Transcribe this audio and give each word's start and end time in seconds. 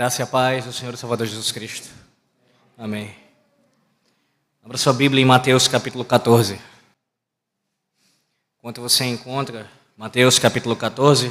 graça 0.00 0.22
e 0.22 0.24
a 0.24 0.26
paz 0.26 0.64
do 0.64 0.72
Senhor 0.72 0.94
e 0.94 0.96
Salvador 0.96 1.26
Jesus 1.26 1.52
Cristo. 1.52 1.90
Amém. 2.78 3.14
Abra 4.64 4.78
sua 4.78 4.94
Bíblia 4.94 5.20
em 5.20 5.26
Mateus 5.26 5.68
capítulo 5.68 6.06
14. 6.06 6.58
Enquanto 8.58 8.80
você 8.80 9.04
encontra 9.04 9.70
Mateus 9.98 10.38
capítulo 10.38 10.74
14, 10.74 11.30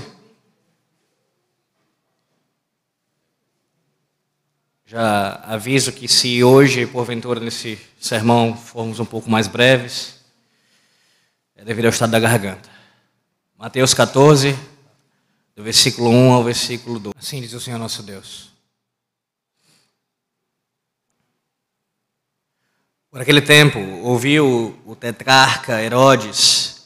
já 4.86 5.42
aviso 5.46 5.92
que 5.92 6.08
se 6.08 6.44
hoje, 6.44 6.86
porventura, 6.86 7.40
nesse 7.40 7.76
sermão 8.00 8.56
formos 8.56 9.00
um 9.00 9.06
pouco 9.06 9.32
mais 9.32 9.48
breves, 9.48 10.20
é 11.56 11.66
devido 11.66 11.86
ao 11.86 11.92
estado 11.92 12.12
da 12.12 12.20
garganta. 12.20 12.70
Mateus 13.58 13.96
14, 13.96 14.56
do 15.56 15.64
versículo 15.64 16.12
1 16.12 16.34
ao 16.34 16.44
versículo 16.44 17.00
2. 17.00 17.16
Assim 17.18 17.42
diz 17.42 17.54
o 17.54 17.60
Senhor 17.60 17.80
nosso 17.80 18.04
Deus. 18.04 18.59
Por 23.12 23.22
aquele 23.22 23.42
tempo, 23.42 23.80
ouviu 24.04 24.80
o 24.86 24.96
tetrarca 24.96 25.82
Herodes 25.82 26.84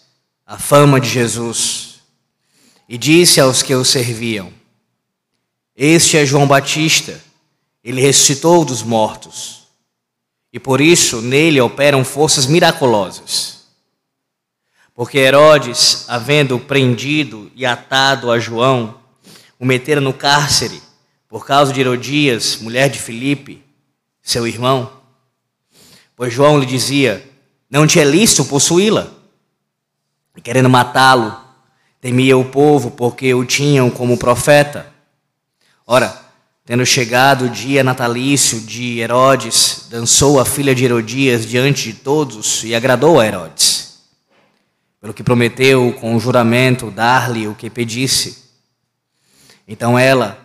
a 0.47 0.57
fama 0.57 0.97
de 0.97 1.09
Jesus 1.09 1.95
e 2.87 2.97
disse 2.97 3.41
aos 3.41 3.61
que 3.61 3.75
o 3.75 3.83
serviam: 3.83 4.53
Este 5.75 6.15
é 6.15 6.25
João 6.25 6.47
Batista, 6.47 7.21
ele 7.83 7.99
ressuscitou 7.99 8.63
dos 8.63 8.81
mortos, 8.83 9.67
e 10.53 10.61
por 10.61 10.79
isso 10.79 11.21
nele 11.21 11.59
operam 11.59 12.05
forças 12.05 12.45
miraculosas. 12.45 13.65
Porque 14.95 15.17
Herodes, 15.17 16.05
havendo 16.07 16.57
prendido 16.57 17.51
e 17.53 17.65
atado 17.65 18.31
a 18.31 18.39
João, 18.39 18.97
o 19.59 19.65
metera 19.65 19.99
no 19.99 20.13
cárcere 20.13 20.81
por 21.27 21.45
causa 21.45 21.73
de 21.73 21.81
Herodias, 21.81 22.59
mulher 22.61 22.89
de 22.89 22.97
Filipe, 22.97 23.61
seu 24.21 24.47
irmão. 24.47 25.02
Pois 26.15 26.33
João 26.33 26.59
lhe 26.59 26.65
dizia: 26.65 27.23
Não 27.69 27.87
te 27.87 27.99
é 27.99 28.03
lícito 28.03 28.45
possuí-la. 28.45 29.11
E 30.35 30.41
querendo 30.41 30.69
matá-lo, 30.69 31.35
temia 32.01 32.37
o 32.37 32.45
povo, 32.45 32.91
porque 32.91 33.33
o 33.33 33.45
tinham 33.45 33.89
como 33.89 34.17
profeta. 34.17 34.91
Ora, 35.85 36.21
tendo 36.65 36.85
chegado 36.85 37.45
o 37.45 37.49
dia 37.49 37.83
natalício 37.83 38.59
de 38.61 38.99
Herodes, 38.99 39.87
dançou 39.89 40.39
a 40.39 40.45
filha 40.45 40.73
de 40.73 40.85
Herodias 40.85 41.45
diante 41.45 41.91
de 41.91 41.99
todos 41.99 42.63
e 42.63 42.73
agradou 42.73 43.19
a 43.19 43.27
Herodes. 43.27 43.99
Pelo 45.01 45.13
que 45.13 45.23
prometeu 45.23 45.93
com 45.99 46.15
o 46.15 46.19
juramento 46.19 46.89
dar-lhe 46.89 47.47
o 47.47 47.55
que 47.55 47.69
pedisse. 47.69 48.43
Então 49.67 49.99
ela, 49.99 50.37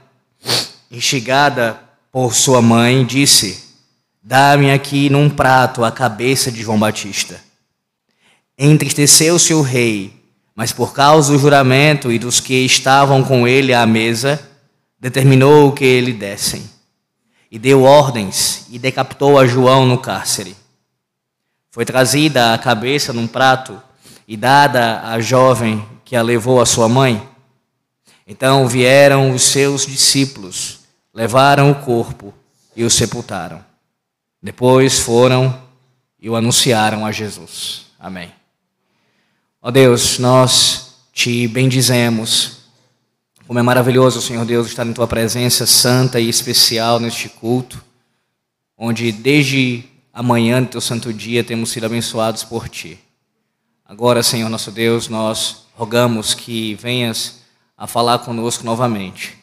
instigada 0.91 1.81
por 2.11 2.35
sua 2.35 2.61
mãe, 2.61 3.07
disse: 3.07 3.68
Dá-me 4.23 4.71
aqui 4.71 5.09
num 5.09 5.31
prato 5.31 5.85
a 5.85 5.93
cabeça 5.93 6.51
de 6.51 6.63
João 6.63 6.79
Batista. 6.79 7.41
Entristeceu-se 8.59 9.55
o 9.55 9.63
rei, 9.63 10.13
mas 10.55 10.73
por 10.73 10.93
causa 10.93 11.33
do 11.33 11.39
juramento 11.39 12.11
e 12.11 12.19
dos 12.19 12.41
que 12.41 12.65
estavam 12.65 13.23
com 13.23 13.47
ele 13.47 13.73
à 13.73 13.87
mesa, 13.87 14.41
determinou 14.99 15.73
que 15.73 15.85
ele 15.85 16.13
dessem. 16.13 16.69
E 17.51 17.59
deu 17.59 17.85
ordens 17.85 18.67
e 18.69 18.79
decapitou 18.79 19.39
a 19.39 19.47
João 19.47 19.87
no 19.87 19.99
cárcere. 19.99 20.57
Foi 21.71 21.85
trazida 21.85 22.53
a 22.53 22.59
cabeça 22.59 23.13
num 23.13 23.29
prato 23.29 23.81
e 24.27 24.37
dada 24.37 25.01
à 25.05 25.21
jovem 25.21 25.87
que 26.05 26.17
a 26.17 26.23
levou 26.23 26.61
à 26.61 26.67
sua 26.67 26.89
mãe. 26.89 27.27
Então 28.27 28.67
vieram 28.67 29.31
os 29.31 29.43
seus 29.43 29.87
discípulos, 29.87 30.81
levaram 31.15 31.71
o 31.71 31.75
corpo 31.77 32.35
e 32.75 32.85
o 32.85 32.91
sepultaram. 32.91 33.68
Depois 34.43 35.01
foram 35.01 35.69
e 36.21 36.31
o 36.31 36.37
anunciaram 36.37 37.05
a 37.05 37.13
Jesus. 37.13 37.87
Amém. 37.99 38.33
Ó 39.61 39.71
Deus, 39.71 40.19
nós 40.19 40.97
te 41.13 41.49
bendizemos. 41.49 42.59
Como 43.47 43.59
é 43.59 43.63
maravilhoso, 43.63 44.21
Senhor 44.23 44.45
Deus, 44.45 44.69
estar 44.69 44.87
em 44.87 44.93
tua 44.93 45.09
presença 45.09 45.67
santa 45.67 46.21
e 46.21 46.29
especial 46.29 47.01
neste 47.01 47.29
culto, 47.29 47.83
onde 48.77 49.11
desde 49.11 49.85
amanhã 50.13 50.63
do 50.63 50.69
teu 50.69 50.81
santo 50.81 51.13
dia 51.13 51.43
temos 51.43 51.71
sido 51.71 51.87
abençoados 51.87 52.45
por 52.45 52.69
ti. 52.69 52.99
Agora, 53.85 54.23
Senhor 54.23 54.49
nosso 54.49 54.71
Deus, 54.71 55.09
nós 55.09 55.67
rogamos 55.75 56.35
que 56.35 56.75
venhas 56.75 57.41
a 57.77 57.87
falar 57.87 58.19
conosco 58.21 58.65
novamente. 58.65 59.37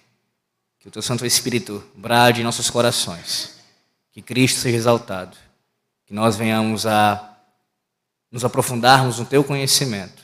Que 0.79 0.87
o 0.87 0.91
teu 0.91 1.01
Santo 1.01 1.25
Espírito 1.25 1.83
brade 1.95 2.41
em 2.41 2.43
nossos 2.43 2.69
corações 2.69 3.54
que 4.15 4.21
Cristo 4.21 4.61
seja 4.61 4.77
exaltado, 4.77 5.35
que 6.05 6.13
nós 6.13 6.37
venhamos 6.37 6.85
a 6.85 7.35
nos 8.31 8.45
aprofundarmos 8.45 9.19
no 9.19 9.25
teu 9.25 9.43
conhecimento 9.43 10.23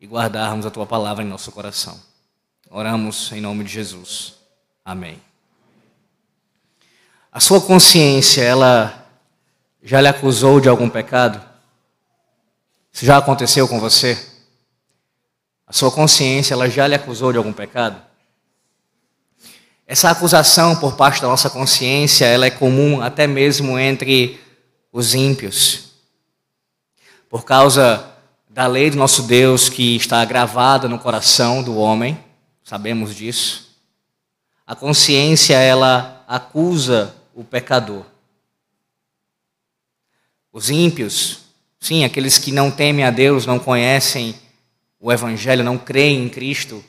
e 0.00 0.06
guardarmos 0.06 0.64
a 0.64 0.70
tua 0.70 0.86
palavra 0.86 1.24
em 1.24 1.26
nosso 1.26 1.50
coração. 1.50 2.00
Oramos 2.70 3.32
em 3.32 3.40
nome 3.40 3.64
de 3.64 3.72
Jesus. 3.72 4.34
Amém. 4.84 5.20
A 7.32 7.40
sua 7.40 7.60
consciência, 7.60 8.42
ela 8.42 9.04
já 9.82 10.00
lhe 10.00 10.06
acusou 10.06 10.60
de 10.60 10.68
algum 10.68 10.88
pecado? 10.88 11.44
Isso 12.92 13.04
já 13.04 13.16
aconteceu 13.16 13.66
com 13.66 13.80
você? 13.80 14.24
A 15.66 15.72
sua 15.72 15.90
consciência, 15.90 16.54
ela 16.54 16.70
já 16.70 16.86
lhe 16.86 16.94
acusou 16.94 17.32
de 17.32 17.38
algum 17.38 17.52
pecado? 17.52 18.00
Essa 19.90 20.08
acusação 20.08 20.76
por 20.76 20.94
parte 20.94 21.20
da 21.20 21.26
nossa 21.26 21.50
consciência, 21.50 22.24
ela 22.24 22.46
é 22.46 22.50
comum 22.50 23.02
até 23.02 23.26
mesmo 23.26 23.76
entre 23.76 24.38
os 24.92 25.16
ímpios. 25.16 25.94
Por 27.28 27.44
causa 27.44 28.08
da 28.48 28.68
lei 28.68 28.88
do 28.88 28.96
nosso 28.96 29.24
Deus 29.24 29.68
que 29.68 29.96
está 29.96 30.24
gravada 30.24 30.88
no 30.88 30.96
coração 30.96 31.60
do 31.60 31.76
homem, 31.76 32.16
sabemos 32.62 33.16
disso. 33.16 33.76
A 34.64 34.76
consciência, 34.76 35.56
ela 35.56 36.24
acusa 36.28 37.12
o 37.34 37.42
pecador. 37.42 38.04
Os 40.52 40.70
ímpios, 40.70 41.40
sim, 41.80 42.04
aqueles 42.04 42.38
que 42.38 42.52
não 42.52 42.70
temem 42.70 43.04
a 43.04 43.10
Deus, 43.10 43.44
não 43.44 43.58
conhecem 43.58 44.36
o 45.00 45.10
Evangelho, 45.10 45.64
não 45.64 45.76
creem 45.76 46.26
em 46.26 46.28
Cristo, 46.28 46.80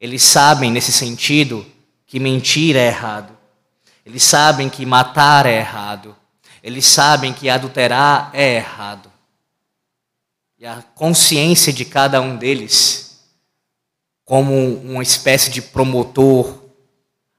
eles 0.00 0.22
sabem 0.22 0.70
nesse 0.70 0.92
sentido 0.92 1.66
que 2.12 2.20
mentir 2.20 2.76
é 2.76 2.88
errado. 2.88 3.34
Eles 4.04 4.22
sabem 4.22 4.68
que 4.68 4.84
matar 4.84 5.46
é 5.46 5.56
errado. 5.56 6.14
Eles 6.62 6.84
sabem 6.84 7.32
que 7.32 7.48
adulterar 7.48 8.30
é 8.34 8.56
errado. 8.56 9.10
E 10.58 10.66
a 10.66 10.82
consciência 10.94 11.72
de 11.72 11.86
cada 11.86 12.20
um 12.20 12.36
deles, 12.36 13.18
como 14.26 14.52
uma 14.82 15.02
espécie 15.02 15.50
de 15.50 15.62
promotor, 15.62 16.62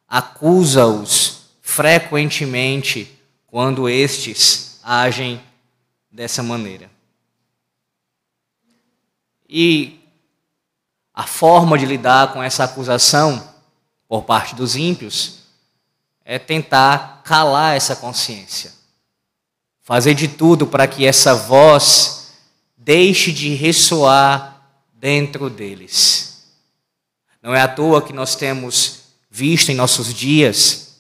acusa-os 0.08 1.52
frequentemente 1.62 3.16
quando 3.46 3.88
estes 3.88 4.80
agem 4.82 5.40
dessa 6.10 6.42
maneira. 6.42 6.90
E 9.48 10.00
a 11.14 11.28
forma 11.28 11.78
de 11.78 11.86
lidar 11.86 12.34
com 12.34 12.42
essa 12.42 12.64
acusação 12.64 13.53
por 14.14 14.26
parte 14.26 14.54
dos 14.54 14.76
ímpios 14.76 15.40
é 16.24 16.38
tentar 16.38 17.24
calar 17.26 17.76
essa 17.76 17.96
consciência. 17.96 18.72
Fazer 19.82 20.14
de 20.14 20.28
tudo 20.28 20.68
para 20.68 20.88
que 20.88 21.04
essa 21.04 21.34
voz 21.34 22.32
deixe 22.78 23.32
de 23.32 23.56
ressoar 23.56 24.62
dentro 24.94 25.50
deles. 25.50 26.44
Não 27.42 27.56
é 27.56 27.62
à 27.62 27.68
toa 27.68 28.04
que 28.04 28.14
nós 28.14 28.36
temos 28.36 29.00
visto 29.32 29.70
em 29.70 29.76
nossos 29.76 30.14
dias 30.14 30.98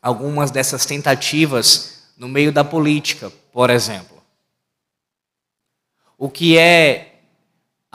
algumas 0.00 0.52
dessas 0.52 0.86
tentativas 0.86 2.04
no 2.16 2.28
meio 2.28 2.52
da 2.52 2.62
política, 2.62 3.28
por 3.52 3.70
exemplo. 3.70 4.22
O 6.16 6.30
que 6.30 6.56
é 6.56 7.15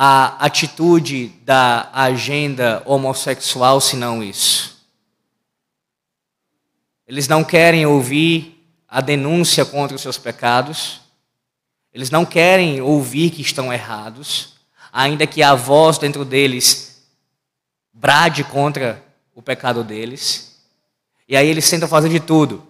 a 0.03 0.44
atitude 0.44 1.27
da 1.45 1.92
agenda 1.94 2.81
homossexual 2.88 3.80
senão 3.80 4.24
isso. 4.24 4.83
Eles 7.07 7.27
não 7.27 7.44
querem 7.44 7.86
ouvir 7.86 8.65
a 8.88 9.00
denúncia 9.00 9.63
contra 9.63 9.95
os 9.95 10.01
seus 10.01 10.18
pecados, 10.18 11.01
eles 11.94 12.09
não 12.09 12.25
querem 12.25 12.81
ouvir 12.81 13.30
que 13.30 13.44
estão 13.44 13.71
errados, 13.71 14.56
ainda 14.92 15.27
que 15.27 15.44
a 15.44 15.53
voz 15.53 16.00
dentro 16.00 16.25
deles 16.25 17.06
brade 17.94 18.44
contra 18.44 19.03
o 19.36 19.42
pecado 19.44 19.83
deles. 19.83 20.63
E 21.30 21.38
aí 21.38 21.48
eles 21.48 21.69
tentam 21.69 21.88
fazer 21.88 22.09
de 22.09 22.19
tudo 22.19 22.65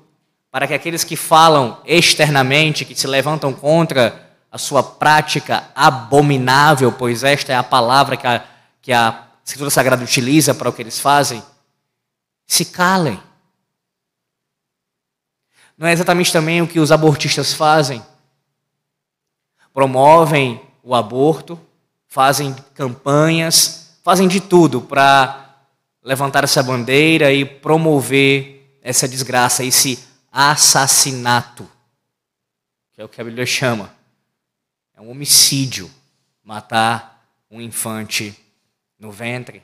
para 0.51 0.67
que 0.67 0.73
aqueles 0.73 1.05
que 1.05 1.15
falam 1.15 1.81
externamente, 1.85 2.83
que 2.83 2.93
se 2.93 3.07
levantam 3.07 3.53
contra 3.53 4.30
a 4.51 4.57
sua 4.57 4.83
prática 4.83 5.69
abominável, 5.73 6.91
pois 6.91 7.23
esta 7.23 7.53
é 7.53 7.55
a 7.55 7.63
palavra 7.63 8.17
que 8.17 8.27
a, 8.27 8.43
que 8.81 8.91
a 8.91 9.27
Escritura 9.45 9.69
Sagrada 9.69 10.03
utiliza 10.03 10.53
para 10.53 10.69
o 10.69 10.73
que 10.73 10.81
eles 10.81 10.99
fazem, 10.99 11.41
se 12.45 12.65
calem, 12.65 13.19
Não 15.81 15.87
é 15.87 15.93
exatamente 15.93 16.31
também 16.31 16.61
o 16.61 16.67
que 16.67 16.79
os 16.79 16.91
abortistas 16.91 17.53
fazem? 17.53 18.05
Promovem 19.73 20.61
o 20.83 20.93
aborto, 20.93 21.59
fazem 22.07 22.53
campanhas, 22.75 23.97
fazem 24.03 24.27
de 24.27 24.39
tudo 24.39 24.79
para 24.79 25.55
levantar 26.03 26.43
essa 26.43 26.61
bandeira 26.61 27.33
e 27.33 27.43
promover 27.43 28.77
essa 28.83 29.07
desgraça, 29.07 29.63
esse 29.63 29.97
assassinato, 30.31 31.67
que 32.93 33.01
é 33.01 33.05
o 33.05 33.09
que 33.09 33.19
a 33.19 33.23
Bíblia 33.23 33.47
chama. 33.47 34.00
É 35.01 35.03
um 35.03 35.09
homicídio 35.09 35.89
matar 36.43 37.25
um 37.49 37.59
infante 37.59 38.37
no 38.99 39.11
ventre. 39.11 39.63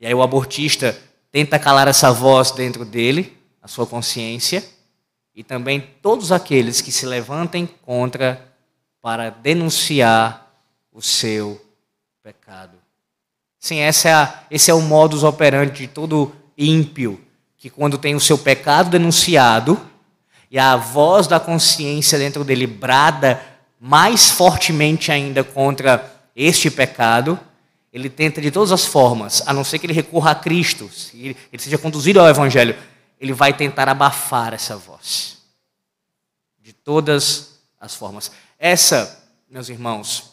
E 0.00 0.06
aí 0.06 0.14
o 0.14 0.22
abortista 0.22 0.98
tenta 1.30 1.58
calar 1.58 1.88
essa 1.88 2.10
voz 2.10 2.52
dentro 2.52 2.82
dele, 2.82 3.36
a 3.60 3.68
sua 3.68 3.86
consciência, 3.86 4.66
e 5.34 5.44
também 5.44 5.86
todos 6.00 6.32
aqueles 6.32 6.80
que 6.80 6.90
se 6.90 7.04
levantem 7.04 7.66
contra 7.66 8.50
para 9.02 9.28
denunciar 9.28 10.50
o 10.90 11.02
seu 11.02 11.62
pecado. 12.22 12.78
Sim, 13.58 13.80
essa 13.80 14.08
é 14.08 14.14
a, 14.14 14.44
esse 14.50 14.70
é 14.70 14.74
o 14.74 14.80
modus 14.80 15.22
operandi 15.22 15.80
de 15.80 15.86
todo 15.86 16.34
ímpio, 16.56 17.22
que 17.58 17.68
quando 17.68 17.98
tem 17.98 18.14
o 18.14 18.20
seu 18.20 18.38
pecado 18.38 18.88
denunciado 18.88 19.78
e 20.50 20.58
a 20.58 20.76
voz 20.76 21.26
da 21.26 21.38
consciência 21.38 22.18
dentro 22.18 22.42
dele 22.42 22.66
brada 22.66 23.54
mais 23.80 24.30
fortemente 24.30 25.12
ainda 25.12 25.44
contra 25.44 26.12
este 26.34 26.70
pecado, 26.70 27.38
ele 27.92 28.10
tenta 28.10 28.40
de 28.40 28.50
todas 28.50 28.72
as 28.72 28.84
formas, 28.84 29.42
a 29.46 29.52
não 29.52 29.64
ser 29.64 29.78
que 29.78 29.86
ele 29.86 29.92
recorra 29.92 30.32
a 30.32 30.34
Cristo, 30.34 30.90
ele 31.14 31.36
seja 31.58 31.78
conduzido 31.78 32.20
ao 32.20 32.28
Evangelho, 32.28 32.76
ele 33.18 33.32
vai 33.32 33.54
tentar 33.54 33.88
abafar 33.88 34.52
essa 34.52 34.76
voz. 34.76 35.38
De 36.60 36.72
todas 36.72 37.60
as 37.80 37.94
formas. 37.94 38.30
Essa, 38.58 39.24
meus 39.48 39.68
irmãos, 39.68 40.32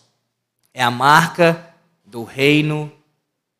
é 0.74 0.84
a 0.84 0.92
marca 0.92 1.74
do 2.06 2.24
reino 2.24 2.92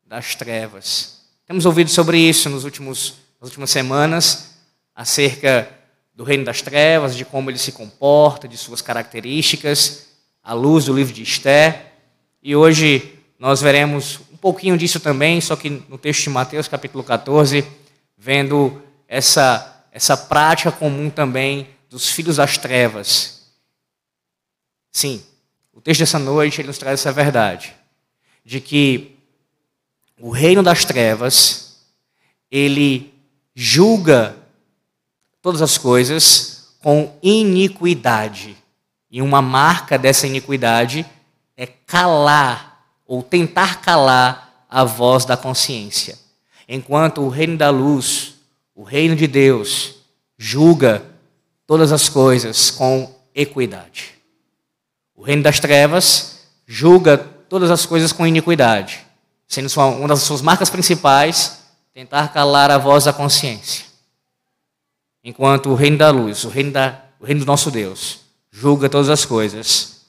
das 0.04 0.34
trevas. 0.34 1.20
Temos 1.46 1.64
ouvido 1.64 1.90
sobre 1.90 2.18
isso 2.18 2.50
nos 2.50 2.64
últimos, 2.64 3.14
nas 3.40 3.50
últimas 3.50 3.70
semanas, 3.70 4.56
acerca 4.94 5.68
do 6.14 6.22
reino 6.22 6.44
das 6.44 6.62
trevas, 6.62 7.16
de 7.16 7.24
como 7.24 7.50
ele 7.50 7.58
se 7.58 7.72
comporta, 7.72 8.46
de 8.46 8.56
suas 8.56 8.80
características, 8.80 10.06
à 10.42 10.52
luz 10.52 10.84
do 10.84 10.94
livro 10.94 11.12
de 11.12 11.22
Esté. 11.22 11.92
E 12.42 12.54
hoje 12.54 13.18
nós 13.38 13.60
veremos 13.60 14.20
um 14.32 14.36
pouquinho 14.36 14.78
disso 14.78 15.00
também, 15.00 15.40
só 15.40 15.56
que 15.56 15.68
no 15.68 15.98
texto 15.98 16.24
de 16.24 16.30
Mateus, 16.30 16.68
capítulo 16.68 17.02
14, 17.02 17.66
vendo 18.16 18.80
essa, 19.08 19.84
essa 19.90 20.16
prática 20.16 20.70
comum 20.70 21.10
também 21.10 21.68
dos 21.90 22.08
filhos 22.10 22.36
das 22.36 22.56
trevas. 22.58 23.50
Sim, 24.92 25.22
o 25.72 25.80
texto 25.80 26.00
dessa 26.00 26.18
noite 26.18 26.60
ele 26.60 26.68
nos 26.68 26.78
traz 26.78 27.00
essa 27.00 27.12
verdade, 27.12 27.74
de 28.44 28.60
que 28.60 29.16
o 30.20 30.30
reino 30.30 30.62
das 30.62 30.84
trevas, 30.84 31.80
ele 32.50 33.12
julga 33.54 34.36
todas 35.44 35.60
as 35.60 35.76
coisas 35.76 36.70
com 36.82 37.12
iniquidade. 37.22 38.56
E 39.10 39.20
uma 39.20 39.42
marca 39.42 39.98
dessa 39.98 40.26
iniquidade 40.26 41.04
é 41.54 41.66
calar 41.66 42.82
ou 43.06 43.22
tentar 43.22 43.82
calar 43.82 44.64
a 44.70 44.84
voz 44.84 45.26
da 45.26 45.36
consciência. 45.36 46.18
Enquanto 46.66 47.20
o 47.20 47.28
reino 47.28 47.58
da 47.58 47.68
luz, 47.68 48.36
o 48.74 48.82
reino 48.82 49.14
de 49.14 49.26
Deus, 49.26 49.96
julga 50.38 51.04
todas 51.66 51.92
as 51.92 52.08
coisas 52.08 52.70
com 52.70 53.14
equidade. 53.34 54.14
O 55.14 55.22
reino 55.22 55.42
das 55.42 55.60
trevas 55.60 56.38
julga 56.66 57.18
todas 57.18 57.70
as 57.70 57.84
coisas 57.84 58.12
com 58.12 58.26
iniquidade, 58.26 59.04
sendo 59.46 59.68
uma 59.78 60.08
das 60.08 60.22
suas 60.22 60.40
marcas 60.40 60.70
principais 60.70 61.58
tentar 61.92 62.28
calar 62.32 62.70
a 62.70 62.78
voz 62.78 63.04
da 63.04 63.12
consciência. 63.12 63.93
Enquanto 65.24 65.70
o 65.70 65.74
reino 65.74 65.96
da 65.96 66.10
luz, 66.10 66.44
o 66.44 66.50
reino, 66.50 66.72
da, 66.72 67.02
o 67.18 67.24
reino 67.24 67.40
do 67.40 67.46
nosso 67.46 67.70
Deus, 67.70 68.20
julga 68.50 68.90
todas 68.90 69.08
as 69.08 69.24
coisas 69.24 70.04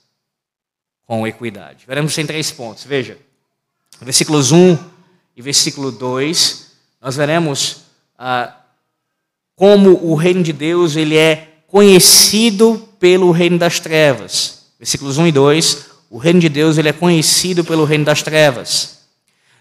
com 1.07 1.25
equidade. 1.25 1.85
Veremos 1.88 2.17
em 2.17 2.25
três 2.25 2.51
pontos. 2.51 2.83
Veja, 2.83 3.17
versículos 4.01 4.51
1 4.51 4.77
e 5.38 5.41
versículo 5.41 5.89
2, 5.89 6.71
nós 7.01 7.15
veremos 7.15 7.83
ah, 8.19 8.57
como 9.56 9.91
o 10.03 10.15
reino 10.15 10.44
de 10.44 10.51
Deus 10.51 10.97
ele 10.97 11.15
é 11.15 11.59
conhecido 11.68 12.89
pelo 13.00 13.31
reino 13.31 13.57
das 13.57 13.79
trevas. 13.79 14.65
Versículos 14.77 15.18
1 15.18 15.27
e 15.27 15.31
2, 15.31 15.85
o 16.09 16.18
reino 16.18 16.41
de 16.41 16.50
Deus 16.50 16.77
ele 16.77 16.89
é 16.89 16.94
conhecido 16.94 17.63
pelo 17.63 17.85
reino 17.85 18.03
das 18.03 18.21
trevas. 18.21 19.00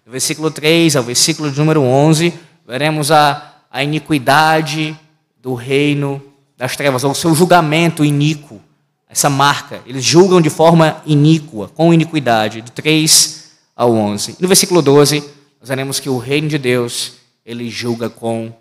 Versículo 0.04 0.50
3 0.50 0.96
ao 0.96 1.04
versículo 1.04 1.50
de 1.50 1.56
número 1.56 1.80
11, 1.80 2.34
veremos 2.66 3.12
a, 3.12 3.54
a 3.70 3.84
iniquidade 3.84 4.98
do 5.44 5.52
reino 5.52 6.23
das 6.56 6.75
trevas, 6.75 7.05
o 7.05 7.14
seu 7.14 7.35
julgamento 7.35 8.02
iníquo 8.02 8.58
essa 9.06 9.29
marca. 9.29 9.82
Eles 9.85 10.02
julgam 10.02 10.41
de 10.41 10.49
forma 10.49 11.02
iníqua, 11.05 11.69
com 11.69 11.93
iniquidade, 11.93 12.62
do 12.62 12.70
3 12.70 13.52
ao 13.76 13.93
11. 13.93 14.37
No 14.41 14.49
versículo 14.49 14.81
12, 14.81 15.20
nós 15.61 15.69
veremos 15.69 16.00
que 16.00 16.08
o 16.08 16.17
reino 16.17 16.49
de 16.49 16.56
Deus, 16.56 17.17
ele 17.44 17.69
julga 17.69 18.08
com 18.08 18.52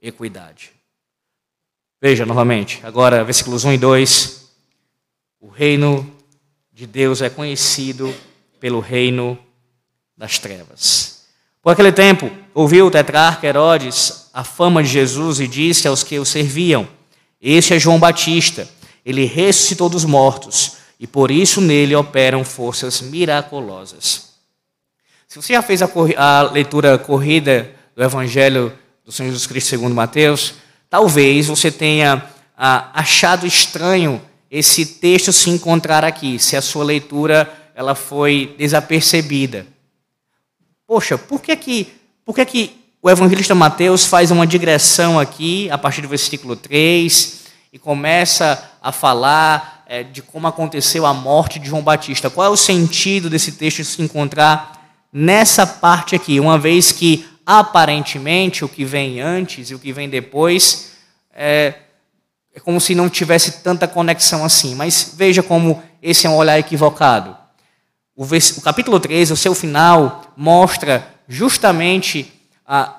equidade. 0.00 0.72
Veja 2.00 2.26
novamente, 2.26 2.80
agora 2.82 3.24
versículos 3.24 3.64
1 3.64 3.72
e 3.72 3.78
2. 3.78 4.50
O 5.40 5.48
reino 5.48 6.08
de 6.70 6.86
Deus 6.86 7.22
é 7.22 7.30
conhecido 7.30 8.14
pelo 8.60 8.78
reino 8.78 9.38
das 10.14 10.38
trevas. 10.38 11.09
Por 11.62 11.72
aquele 11.72 11.92
tempo, 11.92 12.30
ouviu 12.54 12.86
o 12.86 12.90
tetrarca 12.90 13.46
Herodes 13.46 14.30
a 14.32 14.44
fama 14.44 14.82
de 14.82 14.88
Jesus 14.88 15.40
e 15.40 15.46
disse 15.46 15.86
aos 15.86 16.02
que 16.02 16.18
o 16.18 16.24
serviam: 16.24 16.88
Este 17.40 17.74
é 17.74 17.78
João 17.78 17.98
Batista 17.98 18.66
ele 19.04 19.24
ressuscitou 19.24 19.88
dos 19.88 20.04
mortos 20.04 20.76
e 20.98 21.06
por 21.06 21.30
isso 21.30 21.60
nele 21.60 21.94
operam 21.94 22.44
forças 22.44 23.00
miraculosas. 23.00 24.30
Se 25.26 25.40
você 25.40 25.54
já 25.54 25.62
fez 25.62 25.80
a, 25.82 25.88
a 26.16 26.42
leitura 26.42 26.98
corrida 26.98 27.70
do 27.94 28.02
Evangelho 28.02 28.72
do 29.04 29.12
Senhor 29.12 29.30
Jesus 29.30 29.46
Cristo 29.46 29.70
segundo 29.70 29.94
Mateus, 29.94 30.54
talvez 30.88 31.46
você 31.46 31.70
tenha 31.70 32.24
ah, 32.56 32.90
achado 32.92 33.46
estranho 33.46 34.20
esse 34.50 34.84
texto 34.84 35.32
se 35.32 35.48
encontrar 35.48 36.04
aqui, 36.04 36.38
se 36.38 36.56
a 36.56 36.62
sua 36.62 36.84
leitura 36.84 37.50
ela 37.74 37.94
foi 37.94 38.54
desapercebida. 38.58 39.66
Poxa, 40.90 41.16
por 41.16 41.40
que 41.40 41.54
que, 41.54 41.86
por 42.24 42.34
que, 42.34 42.44
que 42.44 42.76
o 43.00 43.08
evangelista 43.08 43.54
Mateus 43.54 44.06
faz 44.06 44.32
uma 44.32 44.44
digressão 44.44 45.20
aqui, 45.20 45.70
a 45.70 45.78
partir 45.78 46.02
do 46.02 46.08
versículo 46.08 46.56
3, 46.56 47.42
e 47.72 47.78
começa 47.78 48.72
a 48.82 48.90
falar 48.90 49.84
é, 49.86 50.02
de 50.02 50.20
como 50.20 50.48
aconteceu 50.48 51.06
a 51.06 51.14
morte 51.14 51.60
de 51.60 51.68
João 51.68 51.80
Batista. 51.80 52.28
Qual 52.28 52.44
é 52.44 52.50
o 52.50 52.56
sentido 52.56 53.30
desse 53.30 53.52
texto 53.52 53.84
se 53.84 54.02
encontrar 54.02 54.84
nessa 55.12 55.64
parte 55.64 56.16
aqui, 56.16 56.40
uma 56.40 56.58
vez 56.58 56.90
que 56.90 57.24
aparentemente 57.46 58.64
o 58.64 58.68
que 58.68 58.84
vem 58.84 59.20
antes 59.20 59.70
e 59.70 59.76
o 59.76 59.78
que 59.78 59.92
vem 59.92 60.08
depois 60.08 60.94
é, 61.32 61.72
é 62.52 62.58
como 62.58 62.80
se 62.80 62.96
não 62.96 63.08
tivesse 63.08 63.62
tanta 63.62 63.86
conexão 63.86 64.44
assim. 64.44 64.74
Mas 64.74 65.14
veja 65.16 65.40
como 65.40 65.80
esse 66.02 66.26
é 66.26 66.30
um 66.30 66.34
olhar 66.34 66.58
equivocado. 66.58 67.39
O, 68.16 68.24
o 68.24 68.60
capítulo 68.62 69.00
13, 69.00 69.32
o 69.32 69.36
seu 69.36 69.54
final, 69.54 70.32
mostra 70.36 71.06
justamente 71.28 72.32
a, 72.66 72.94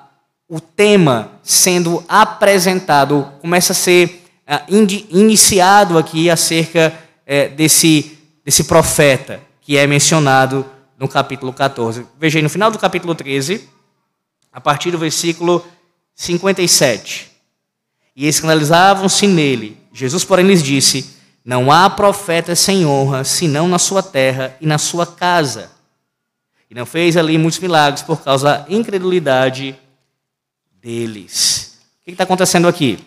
o 0.48 0.60
tema 0.60 1.32
sendo 1.42 2.04
apresentado, 2.08 3.30
começa 3.40 3.72
a 3.72 3.76
ser 3.76 4.24
ah, 4.46 4.64
iniciado 4.68 5.96
aqui 5.96 6.28
acerca 6.28 6.92
é, 7.26 7.48
desse, 7.48 8.18
desse 8.44 8.64
profeta 8.64 9.40
que 9.60 9.76
é 9.76 9.86
mencionado 9.86 10.66
no 10.98 11.08
capítulo 11.08 11.52
14. 11.52 12.06
Veja 12.18 12.38
aí, 12.38 12.42
no 12.42 12.50
final 12.50 12.70
do 12.70 12.78
capítulo 12.78 13.14
13, 13.14 13.68
a 14.52 14.60
partir 14.60 14.90
do 14.90 14.98
versículo 14.98 15.64
57. 16.14 17.30
E 18.14 18.26
escandalizavam-se 18.26 19.26
nele. 19.26 19.78
Jesus, 19.92 20.24
porém, 20.24 20.46
lhes 20.46 20.62
disse: 20.62 21.16
Não 21.44 21.70
há 21.70 21.90
profeta 21.90 22.54
sem 22.54 22.86
honra, 22.86 23.24
senão 23.24 23.66
na 23.68 23.78
sua 23.78 24.02
terra 24.02 24.56
e 24.60 24.66
na 24.66 24.78
sua 24.78 25.06
casa. 25.06 25.70
E 26.70 26.74
não 26.74 26.86
fez 26.86 27.16
ali 27.16 27.36
muitos 27.36 27.58
milagres 27.58 28.02
por 28.02 28.22
causa 28.22 28.44
da 28.44 28.66
incredulidade 28.68 29.76
deles. 30.80 31.78
O 32.00 32.04
que 32.04 32.10
está 32.12 32.24
acontecendo 32.24 32.68
aqui? 32.68 32.98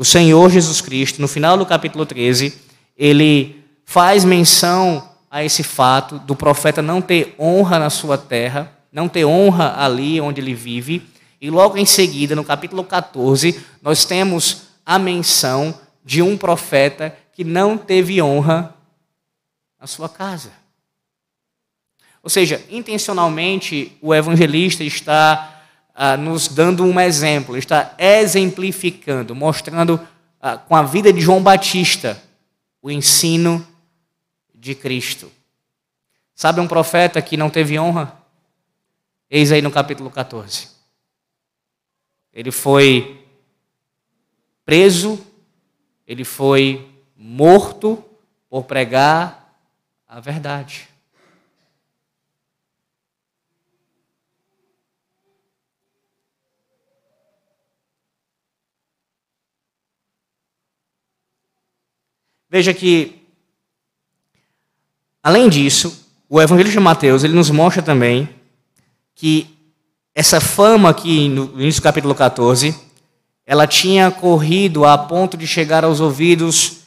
o 0.00 0.04
Senhor 0.04 0.48
Jesus 0.48 0.80
Cristo, 0.80 1.20
no 1.20 1.28
final 1.28 1.58
do 1.58 1.66
capítulo 1.66 2.06
13, 2.06 2.54
ele 2.96 3.62
faz 3.84 4.24
menção 4.24 5.10
a 5.30 5.44
esse 5.44 5.62
fato 5.62 6.18
do 6.20 6.34
profeta 6.34 6.80
não 6.80 7.02
ter 7.02 7.34
honra 7.38 7.78
na 7.78 7.90
sua 7.90 8.16
terra, 8.16 8.72
não 8.90 9.10
ter 9.10 9.26
honra 9.26 9.74
ali 9.76 10.18
onde 10.18 10.40
ele 10.40 10.54
vive, 10.54 11.02
e 11.38 11.50
logo 11.50 11.76
em 11.76 11.84
seguida, 11.84 12.34
no 12.34 12.42
capítulo 12.42 12.82
14, 12.82 13.60
nós 13.82 14.06
temos 14.06 14.68
a 14.86 14.98
menção 14.98 15.74
de 16.02 16.22
um 16.22 16.34
profeta 16.34 17.14
que 17.40 17.44
não 17.44 17.78
teve 17.78 18.20
honra 18.20 18.76
na 19.80 19.86
sua 19.86 20.10
casa. 20.10 20.52
Ou 22.22 22.28
seja, 22.28 22.62
intencionalmente 22.68 23.96
o 24.02 24.14
evangelista 24.14 24.84
está 24.84 25.62
ah, 25.94 26.18
nos 26.18 26.48
dando 26.48 26.84
um 26.84 27.00
exemplo, 27.00 27.56
está 27.56 27.94
exemplificando, 27.98 29.34
mostrando 29.34 29.98
ah, 30.38 30.58
com 30.58 30.76
a 30.76 30.82
vida 30.82 31.10
de 31.10 31.22
João 31.22 31.42
Batista 31.42 32.22
o 32.82 32.90
ensino 32.90 33.66
de 34.54 34.74
Cristo. 34.74 35.32
Sabe 36.34 36.60
um 36.60 36.68
profeta 36.68 37.22
que 37.22 37.38
não 37.38 37.48
teve 37.48 37.78
honra? 37.78 38.20
Eis 39.30 39.50
aí 39.50 39.62
no 39.62 39.70
capítulo 39.70 40.10
14. 40.10 40.68
Ele 42.34 42.50
foi 42.50 43.26
preso, 44.62 45.18
ele 46.06 46.22
foi 46.22 46.89
morto 47.22 48.02
por 48.48 48.64
pregar 48.64 49.54
a 50.08 50.18
verdade. 50.20 50.88
Veja 62.48 62.72
que, 62.72 63.22
além 65.22 65.50
disso, 65.50 66.08
o 66.26 66.40
Evangelho 66.40 66.70
de 66.70 66.80
Mateus 66.80 67.22
ele 67.22 67.34
nos 67.34 67.50
mostra 67.50 67.82
também 67.82 68.30
que 69.14 69.54
essa 70.14 70.40
fama 70.40 70.88
aqui 70.88 71.28
no 71.28 71.52
início 71.60 71.82
do 71.82 71.84
capítulo 71.84 72.14
14, 72.14 72.74
ela 73.44 73.66
tinha 73.66 74.10
corrido 74.10 74.86
a 74.86 74.96
ponto 74.96 75.36
de 75.36 75.46
chegar 75.46 75.84
aos 75.84 76.00
ouvidos 76.00 76.79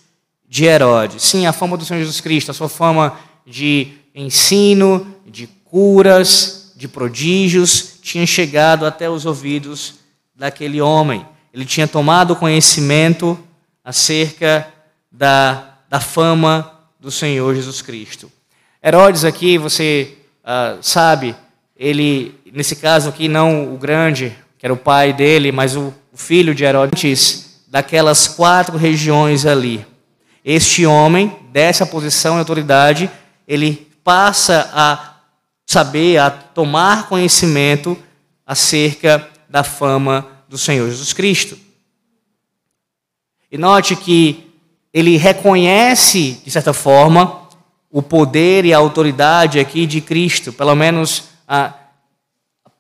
de 0.53 0.65
Herodes. 0.65 1.23
Sim, 1.23 1.47
a 1.47 1.51
fama 1.51 1.75
do 1.75 1.83
Senhor 1.83 1.99
Jesus 2.01 2.21
Cristo, 2.21 2.51
a 2.51 2.53
sua 2.53 2.69
fama 2.69 3.17
de 3.43 3.87
ensino, 4.13 5.15
de 5.25 5.47
curas, 5.47 6.73
de 6.75 6.87
prodígios, 6.87 7.95
tinha 8.03 8.23
chegado 8.27 8.85
até 8.85 9.09
os 9.09 9.25
ouvidos 9.25 9.95
daquele 10.35 10.79
homem. 10.79 11.25
Ele 11.51 11.65
tinha 11.65 11.87
tomado 11.87 12.35
conhecimento 12.35 13.35
acerca 13.83 14.71
da, 15.11 15.79
da 15.89 15.99
fama 15.99 16.71
do 16.99 17.09
Senhor 17.09 17.55
Jesus 17.55 17.81
Cristo. 17.81 18.31
Herodes 18.83 19.25
aqui, 19.25 19.57
você 19.57 20.15
uh, 20.43 20.77
sabe, 20.83 21.35
ele, 21.75 22.39
nesse 22.53 22.75
caso 22.75 23.09
aqui, 23.09 23.27
não 23.27 23.73
o 23.73 23.77
grande, 23.79 24.37
que 24.59 24.67
era 24.67 24.73
o 24.73 24.77
pai 24.77 25.13
dele, 25.13 25.51
mas 25.51 25.75
o, 25.75 25.91
o 26.11 26.17
filho 26.17 26.53
de 26.53 26.63
Herodes, 26.63 27.59
daquelas 27.67 28.27
quatro 28.27 28.77
regiões 28.77 29.47
ali. 29.47 29.83
Este 30.43 30.85
homem, 30.85 31.37
dessa 31.51 31.85
posição 31.85 32.35
e 32.35 32.39
autoridade, 32.39 33.09
ele 33.47 33.91
passa 34.03 34.69
a 34.73 35.13
saber, 35.65 36.17
a 36.17 36.29
tomar 36.29 37.07
conhecimento 37.07 37.97
acerca 38.45 39.29
da 39.49 39.63
fama 39.63 40.27
do 40.49 40.57
Senhor 40.57 40.89
Jesus 40.89 41.13
Cristo. 41.13 41.57
E 43.51 43.57
note 43.57 43.95
que 43.95 44.51
ele 44.93 45.17
reconhece, 45.17 46.41
de 46.43 46.51
certa 46.51 46.73
forma, 46.73 47.43
o 47.89 48.01
poder 48.01 48.65
e 48.65 48.73
a 48.73 48.77
autoridade 48.77 49.59
aqui 49.59 49.85
de 49.85 50.01
Cristo, 50.01 50.51
pelo 50.51 50.75
menos 50.75 51.25
a, 51.47 51.73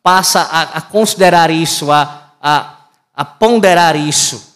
passa 0.01 0.41
a, 0.41 0.61
a, 0.77 0.81
considerar 0.81 1.49
isso, 1.49 1.91
a, 1.91 2.31
a, 2.41 2.75
a 3.15 3.23
ponderar 3.23 3.95
isso. 3.95 4.52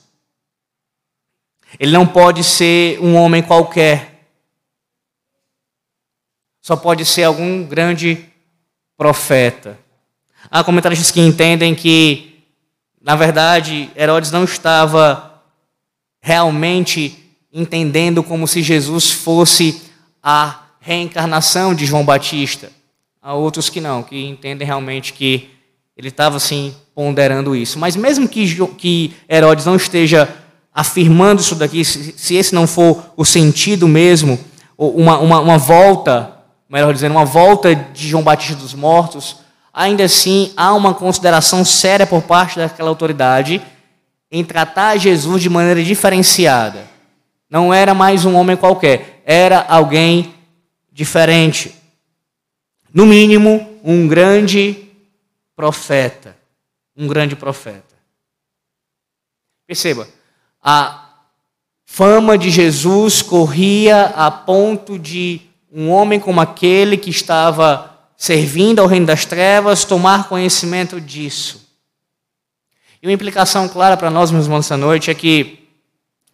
Ele 1.80 1.92
não 1.92 2.08
pode 2.08 2.44
ser 2.44 3.00
um 3.00 3.16
homem 3.16 3.42
qualquer, 3.42 4.26
só 6.62 6.76
pode 6.76 7.06
ser 7.06 7.24
algum 7.24 7.64
grande 7.64 8.26
profeta. 8.98 9.80
Há 10.50 10.64
comentaristas 10.64 11.12
que 11.12 11.22
entendem 11.22 11.74
que, 11.76 12.44
na 13.02 13.16
verdade, 13.16 13.90
Herodes 13.96 14.32
não 14.32 14.44
estava 14.44 15.42
realmente 16.20 17.24
entendendo 17.54 18.22
como 18.24 18.48
se 18.48 18.62
Jesus 18.62 19.12
fosse 19.12 19.82
a 20.22 20.64
reencarnação 20.80 21.74
de 21.74 21.86
João 21.86 22.04
Batista. 22.04 22.72
Há 23.22 23.34
outros 23.34 23.70
que 23.70 23.80
não, 23.80 24.04
que 24.04 24.26
entendem 24.26 24.66
realmente 24.66 25.14
que 25.14 25.50
ele 25.96 26.10
estava 26.10 26.38
assim 26.38 26.76
ponderando 26.94 27.56
isso. 27.56 27.80
Mas 27.80 27.96
mesmo 27.96 28.28
que, 28.28 28.46
que 28.78 29.14
Herodes 29.30 29.66
não 29.66 29.76
esteja 29.76 30.34
afirmando 30.78 31.42
isso 31.42 31.56
daqui, 31.56 31.84
se, 31.84 32.14
se 32.16 32.36
esse 32.36 32.54
não 32.54 32.68
for 32.68 33.12
o 33.18 33.26
sentido 33.26 33.88
mesmo, 33.88 34.40
uma, 34.78 35.18
uma, 35.18 35.40
uma 35.40 35.58
volta, 35.58 36.38
melhor 36.70 36.94
dizendo, 36.94 37.14
uma 37.14 37.26
volta 37.26 37.74
de 37.74 38.08
João 38.08 38.22
Batista 38.22 38.54
dos 38.54 38.76
mortos, 38.76 39.38
ainda 39.74 40.04
assim 40.04 40.54
há 40.56 40.76
uma 40.76 40.94
consideração 40.94 41.66
séria 41.66 42.06
por 42.06 42.22
parte 42.22 42.60
daquela 42.60 42.90
autoridade 42.90 43.60
em 44.32 44.44
tratar 44.44 44.98
Jesus 44.98 45.42
de 45.42 45.50
maneira 45.50 45.84
diferenciada. 45.84 46.88
Não 47.50 47.74
era 47.74 47.96
mais 47.96 48.24
um 48.24 48.36
homem 48.36 48.56
qualquer, 48.56 49.24
era 49.26 49.66
alguém 49.68 50.36
diferente. 50.92 51.74
No 52.94 53.08
mínimo, 53.08 53.80
um 53.84 54.08
grande 54.08 54.92
profeta. 55.56 56.38
Um 56.96 57.08
grande 57.08 57.36
profeta. 57.36 57.96
Perceba, 59.66 60.08
a 60.70 61.14
fama 61.86 62.38
de 62.38 62.50
Jesus 62.50 63.22
corria 63.22 64.08
a 64.08 64.30
ponto 64.30 65.00
de 65.00 65.40
um 65.72 65.90
homem 65.90 66.20
como 66.20 66.42
aquele 66.42 66.98
que 66.98 67.10
estava 67.10 67.98
servindo 68.18 68.80
ao 68.80 68.86
reino 68.86 69.06
das 69.06 69.24
trevas 69.24 69.86
tomar 69.86 70.28
conhecimento 70.28 71.00
disso. 71.00 71.66
E 73.02 73.08
uma 73.08 73.14
implicação 73.14 73.70
clara 73.70 73.96
para 73.96 74.10
nós, 74.12 74.30
meus 74.30 74.44
irmãos, 74.44 74.66
essa 74.66 74.76
noite 74.76 75.10
é 75.10 75.14
que 75.14 75.70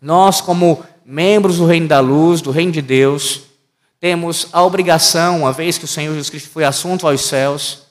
nós, 0.02 0.42
como 0.42 0.84
membros 1.06 1.58
do 1.58 1.68
reino 1.68 1.88
da 1.88 2.00
luz, 2.00 2.42
do 2.42 2.50
reino 2.50 2.72
de 2.72 2.82
Deus, 2.82 3.42
temos 4.00 4.48
a 4.52 4.64
obrigação, 4.64 5.42
uma 5.42 5.54
vez 5.54 5.78
que 5.78 5.86
o 5.86 5.88
Senhor 5.88 6.14
Jesus 6.14 6.32
Cristo 6.32 6.50
foi 6.50 6.64
assunto 6.64 7.08
aos 7.08 7.22
céus 7.22 7.84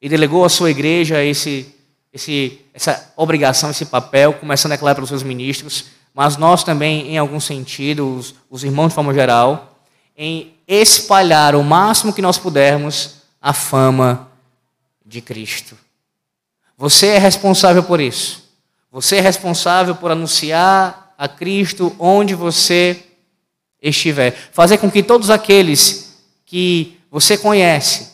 e 0.00 0.08
delegou 0.08 0.44
à 0.44 0.48
sua 0.48 0.70
igreja 0.70 1.24
esse, 1.24 1.74
esse, 2.12 2.60
essa 2.74 3.12
obrigação, 3.16 3.70
esse 3.70 3.86
papel, 3.86 4.34
começando, 4.34 4.72
é 4.72 4.76
claro, 4.76 4.96
pelos 4.96 5.08
seus 5.08 5.22
ministros, 5.22 5.86
mas 6.14 6.36
nós 6.36 6.62
também, 6.62 7.08
em 7.08 7.18
algum 7.18 7.40
sentido, 7.40 8.16
os, 8.16 8.34
os 8.50 8.64
irmãos 8.64 8.88
de 8.88 8.94
forma 8.94 9.14
geral, 9.14 9.78
em 10.16 10.52
espalhar 10.68 11.54
o 11.54 11.64
máximo 11.64 12.12
que 12.12 12.20
nós 12.20 12.36
pudermos 12.36 13.22
a 13.40 13.52
fama 13.52 14.28
de 15.04 15.20
Cristo. 15.20 15.76
Você 16.76 17.08
é 17.08 17.18
responsável 17.18 17.82
por 17.82 18.00
isso. 18.00 18.42
Você 18.90 19.16
é 19.16 19.20
responsável 19.20 19.94
por 19.94 20.10
anunciar 20.10 21.14
a 21.16 21.26
Cristo 21.26 21.94
onde 21.98 22.34
você 22.34 23.02
estiver. 23.80 24.32
Fazer 24.52 24.78
com 24.78 24.90
que 24.90 25.02
todos 25.02 25.30
aqueles 25.30 26.18
que 26.44 26.98
você 27.10 27.38
conhece, 27.38 28.11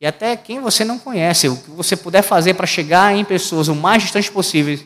e 0.00 0.06
até 0.06 0.34
quem 0.34 0.60
você 0.60 0.84
não 0.84 0.98
conhece, 0.98 1.48
o 1.48 1.56
que 1.56 1.70
você 1.70 1.94
puder 1.94 2.22
fazer 2.22 2.54
para 2.54 2.66
chegar 2.66 3.14
em 3.14 3.24
pessoas 3.24 3.68
o 3.68 3.74
mais 3.74 4.02
distante 4.02 4.32
possível, 4.32 4.78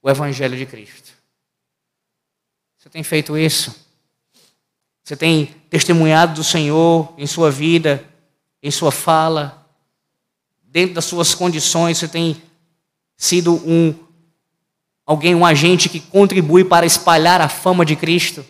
o 0.00 0.08
Evangelho 0.08 0.56
de 0.56 0.64
Cristo. 0.64 1.10
Você 2.78 2.88
tem 2.88 3.02
feito 3.02 3.36
isso? 3.36 3.74
Você 5.02 5.16
tem 5.16 5.46
testemunhado 5.68 6.34
do 6.34 6.44
Senhor 6.44 7.12
em 7.18 7.26
sua 7.26 7.50
vida, 7.50 8.04
em 8.62 8.70
sua 8.70 8.92
fala, 8.92 9.66
dentro 10.62 10.94
das 10.94 11.04
suas 11.04 11.34
condições, 11.34 11.98
você 11.98 12.06
tem 12.06 12.40
sido 13.16 13.54
um 13.66 13.92
alguém, 15.04 15.34
um 15.34 15.44
agente 15.44 15.88
que 15.88 15.98
contribui 15.98 16.62
para 16.62 16.86
espalhar 16.86 17.40
a 17.40 17.48
fama 17.48 17.84
de 17.84 17.96
Cristo. 17.96 18.44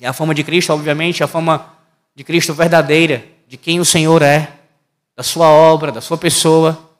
E 0.00 0.06
a 0.06 0.12
fama 0.12 0.34
de 0.34 0.42
Cristo, 0.42 0.72
obviamente, 0.72 1.22
é 1.22 1.24
a 1.24 1.28
fama 1.28 1.76
de 2.16 2.24
Cristo 2.24 2.52
verdadeira, 2.52 3.24
de 3.46 3.56
quem 3.56 3.78
o 3.78 3.84
Senhor 3.84 4.22
é, 4.22 4.63
da 5.16 5.22
sua 5.22 5.48
obra, 5.48 5.92
da 5.92 6.00
sua 6.00 6.18
pessoa, 6.18 6.90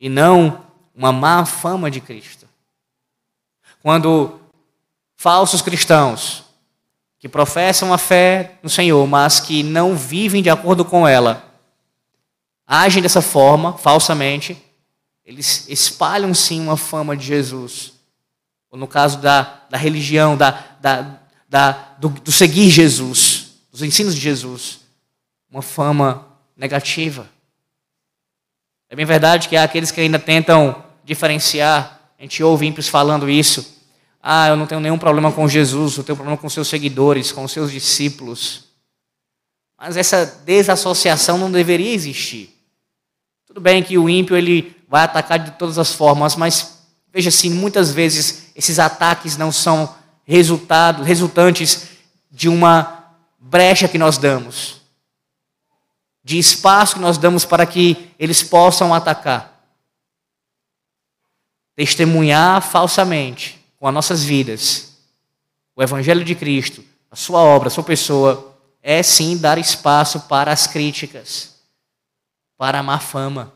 e 0.00 0.08
não 0.08 0.64
uma 0.94 1.12
má 1.12 1.44
fama 1.44 1.90
de 1.90 2.00
Cristo. 2.00 2.46
Quando 3.82 4.40
falsos 5.16 5.62
cristãos 5.62 6.44
que 7.18 7.28
professam 7.28 7.92
a 7.92 7.98
fé 7.98 8.58
no 8.62 8.68
Senhor, 8.68 9.06
mas 9.06 9.40
que 9.40 9.62
não 9.62 9.96
vivem 9.96 10.42
de 10.42 10.50
acordo 10.50 10.84
com 10.84 11.06
ela, 11.06 11.44
agem 12.66 13.02
dessa 13.02 13.22
forma, 13.22 13.76
falsamente, 13.78 14.60
eles 15.24 15.68
espalham 15.68 16.32
sim 16.34 16.60
uma 16.60 16.76
fama 16.76 17.16
de 17.16 17.24
Jesus. 17.24 17.94
Ou 18.70 18.78
no 18.78 18.86
caso 18.86 19.18
da, 19.18 19.62
da 19.70 19.78
religião, 19.78 20.36
da, 20.36 20.50
da, 20.80 21.20
da 21.48 21.72
do, 21.98 22.08
do 22.08 22.30
seguir 22.30 22.70
Jesus, 22.70 23.54
dos 23.72 23.82
ensinos 23.82 24.14
de 24.14 24.20
Jesus, 24.20 24.80
uma 25.50 25.62
fama 25.62 26.26
negativa. 26.56 27.28
É 28.88 28.96
bem 28.96 29.04
verdade 29.04 29.48
que 29.48 29.56
há 29.56 29.64
aqueles 29.64 29.90
que 29.90 30.00
ainda 30.00 30.18
tentam 30.18 30.84
diferenciar, 31.04 32.00
a 32.18 32.22
gente 32.22 32.42
ouve 32.42 32.66
ímpios 32.66 32.88
falando 32.88 33.28
isso. 33.28 33.76
Ah, 34.22 34.48
eu 34.48 34.56
não 34.56 34.66
tenho 34.66 34.80
nenhum 34.80 34.98
problema 34.98 35.30
com 35.30 35.46
Jesus, 35.48 35.96
eu 35.96 36.04
tenho 36.04 36.16
problema 36.16 36.36
com 36.36 36.48
seus 36.48 36.68
seguidores, 36.68 37.30
com 37.30 37.46
seus 37.46 37.70
discípulos. 37.70 38.64
Mas 39.78 39.96
essa 39.96 40.24
desassociação 40.44 41.38
não 41.38 41.50
deveria 41.50 41.92
existir. 41.92 42.52
Tudo 43.46 43.60
bem 43.60 43.82
que 43.82 43.98
o 43.98 44.08
ímpio 44.08 44.36
ele 44.36 44.74
vai 44.88 45.04
atacar 45.04 45.38
de 45.38 45.52
todas 45.52 45.78
as 45.78 45.92
formas, 45.92 46.34
mas 46.34 46.78
veja 47.12 47.28
assim, 47.28 47.50
muitas 47.50 47.92
vezes 47.92 48.50
esses 48.54 48.78
ataques 48.78 49.36
não 49.36 49.52
são 49.52 49.94
resultado, 50.24 51.02
resultantes 51.02 51.88
de 52.30 52.48
uma 52.48 53.04
brecha 53.38 53.86
que 53.86 53.98
nós 53.98 54.18
damos, 54.18 54.75
de 56.26 56.40
espaço 56.40 56.96
que 56.96 57.00
nós 57.00 57.16
damos 57.16 57.44
para 57.44 57.64
que 57.64 58.12
eles 58.18 58.42
possam 58.42 58.92
atacar. 58.92 59.64
Testemunhar 61.76 62.60
falsamente 62.60 63.64
com 63.78 63.86
as 63.86 63.94
nossas 63.94 64.24
vidas 64.24 64.98
o 65.76 65.82
Evangelho 65.84 66.24
de 66.24 66.34
Cristo, 66.34 66.82
a 67.12 67.14
sua 67.14 67.38
obra, 67.38 67.68
a 67.68 67.70
sua 67.70 67.84
pessoa, 67.84 68.58
é 68.82 69.04
sim 69.04 69.36
dar 69.36 69.56
espaço 69.56 70.22
para 70.22 70.50
as 70.50 70.66
críticas, 70.66 71.54
para 72.56 72.80
a 72.80 72.82
má 72.82 72.98
fama. 72.98 73.52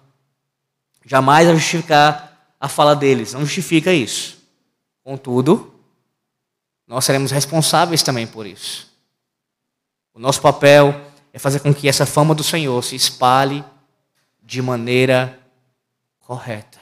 Jamais 1.04 1.48
a 1.48 1.54
justificar 1.54 2.54
a 2.60 2.68
fala 2.68 2.94
deles, 2.94 3.32
não 3.32 3.40
justifica 3.40 3.92
isso. 3.92 4.38
Contudo, 5.02 5.74
nós 6.86 7.04
seremos 7.04 7.32
responsáveis 7.32 8.00
também 8.00 8.28
por 8.28 8.46
isso. 8.46 8.88
O 10.14 10.20
nosso 10.20 10.40
papel 10.40 11.09
é 11.32 11.38
fazer 11.38 11.60
com 11.60 11.74
que 11.74 11.88
essa 11.88 12.04
fama 12.04 12.34
do 12.34 12.42
Senhor 12.42 12.82
se 12.82 12.96
espalhe 12.96 13.64
de 14.42 14.60
maneira 14.60 15.38
correta. 16.18 16.80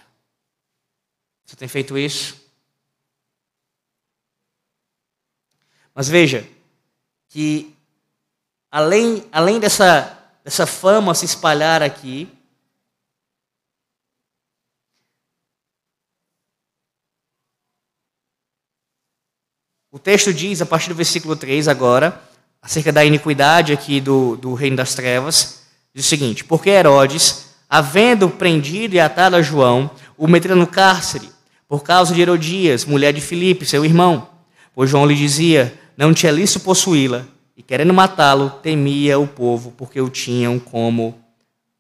Você 1.45 1.57
tem 1.57 1.69
feito 1.69 1.97
isso? 1.97 2.37
Mas 5.95 6.09
veja 6.09 6.49
que 7.29 7.75
além, 8.71 9.27
além 9.33 9.59
dessa, 9.59 10.17
dessa 10.45 10.67
fama 10.67 11.15
se 11.15 11.25
espalhar 11.25 11.83
aqui, 11.83 12.31
o 19.91 19.99
texto 19.99 20.33
diz, 20.33 20.63
a 20.63 20.67
partir 20.67 20.89
do 20.89 20.95
versículo 20.95 21.35
3 21.35 21.69
agora, 21.69 22.28
acerca 22.69 22.93
da 22.93 23.03
iniquidade 23.03 23.73
aqui 23.73 23.99
do, 23.99 24.37
do 24.37 24.53
reino 24.53 24.77
das 24.77 24.95
trevas, 24.95 25.63
diz 25.95 26.05
o 26.05 26.09
seguinte: 26.09 26.45
Porque 26.45 26.69
Herodes, 26.69 27.47
havendo 27.69 28.29
prendido 28.29 28.95
e 28.95 29.01
atado 29.01 29.37
a 29.37 29.43
João, 29.43 29.91
o 30.19 30.29
meteu 30.29 30.55
no 30.55 30.67
cárcere, 30.67 31.31
por 31.67 31.83
causa 31.83 32.15
de 32.15 32.21
Herodias, 32.21 32.85
mulher 32.85 33.15
de 33.15 33.23
Filipe, 33.23 33.65
seu 33.65 33.87
irmão. 33.87 34.29
Pois 34.75 34.91
João 34.91 35.07
lhe 35.07 35.15
dizia: 35.15 35.81
Não 35.97 36.13
te 36.13 36.27
é 36.27 36.31
lícito 36.31 36.61
possuí-la. 36.61 37.25
E 37.57 37.63
querendo 37.63 37.95
matá-lo, 37.95 38.51
temia 38.63 39.19
o 39.19 39.27
povo, 39.27 39.73
porque 39.73 39.99
o 39.99 40.11
tinham 40.11 40.59
como 40.59 41.19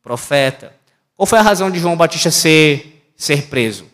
profeta. 0.03 0.73
Qual 1.15 1.27
foi 1.27 1.39
a 1.39 1.43
razão 1.43 1.71
de 1.71 1.79
João 1.79 1.97
Batista 1.97 2.31
ser, 2.31 3.13
ser 3.15 3.43
preso? 3.43 3.85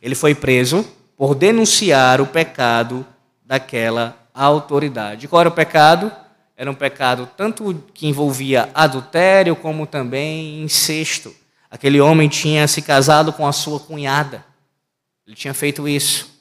Ele 0.00 0.14
foi 0.14 0.34
preso 0.34 0.84
por 1.14 1.34
denunciar 1.34 2.22
o 2.22 2.26
pecado 2.26 3.06
daquela 3.44 4.23
autoridade. 4.34 5.28
Qual 5.28 5.40
era 5.40 5.48
o 5.48 5.52
pecado? 5.52 6.10
Era 6.56 6.70
um 6.70 6.74
pecado 6.74 7.28
tanto 7.36 7.82
que 7.94 8.06
envolvia 8.06 8.68
adultério 8.74 9.54
como 9.54 9.86
também 9.86 10.62
incesto. 10.62 11.34
Aquele 11.70 12.00
homem 12.00 12.28
tinha 12.28 12.68
se 12.68 12.82
casado 12.82 13.32
com 13.32 13.46
a 13.46 13.52
sua 13.52 13.80
cunhada. 13.80 14.44
Ele 15.26 15.34
tinha 15.34 15.54
feito 15.54 15.88
isso. 15.88 16.34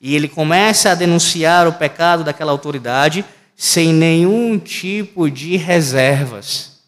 E 0.00 0.14
ele 0.14 0.28
começa 0.28 0.90
a 0.90 0.94
denunciar 0.94 1.66
o 1.66 1.72
pecado 1.72 2.22
daquela 2.22 2.52
autoridade 2.52 3.24
sem 3.56 3.92
nenhum 3.92 4.58
tipo 4.58 5.30
de 5.30 5.56
reservas. 5.56 6.80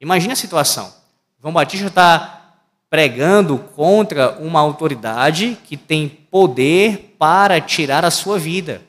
Imagine 0.00 0.32
a 0.32 0.36
situação. 0.36 0.92
João 1.40 1.54
Batista 1.54 1.86
está 1.86 2.54
pregando 2.90 3.58
contra 3.58 4.32
uma 4.38 4.60
autoridade 4.60 5.56
que 5.64 5.76
tem 5.76 6.08
poder 6.08 7.14
para 7.18 7.60
tirar 7.60 8.04
a 8.04 8.10
sua 8.10 8.38
vida. 8.38 8.82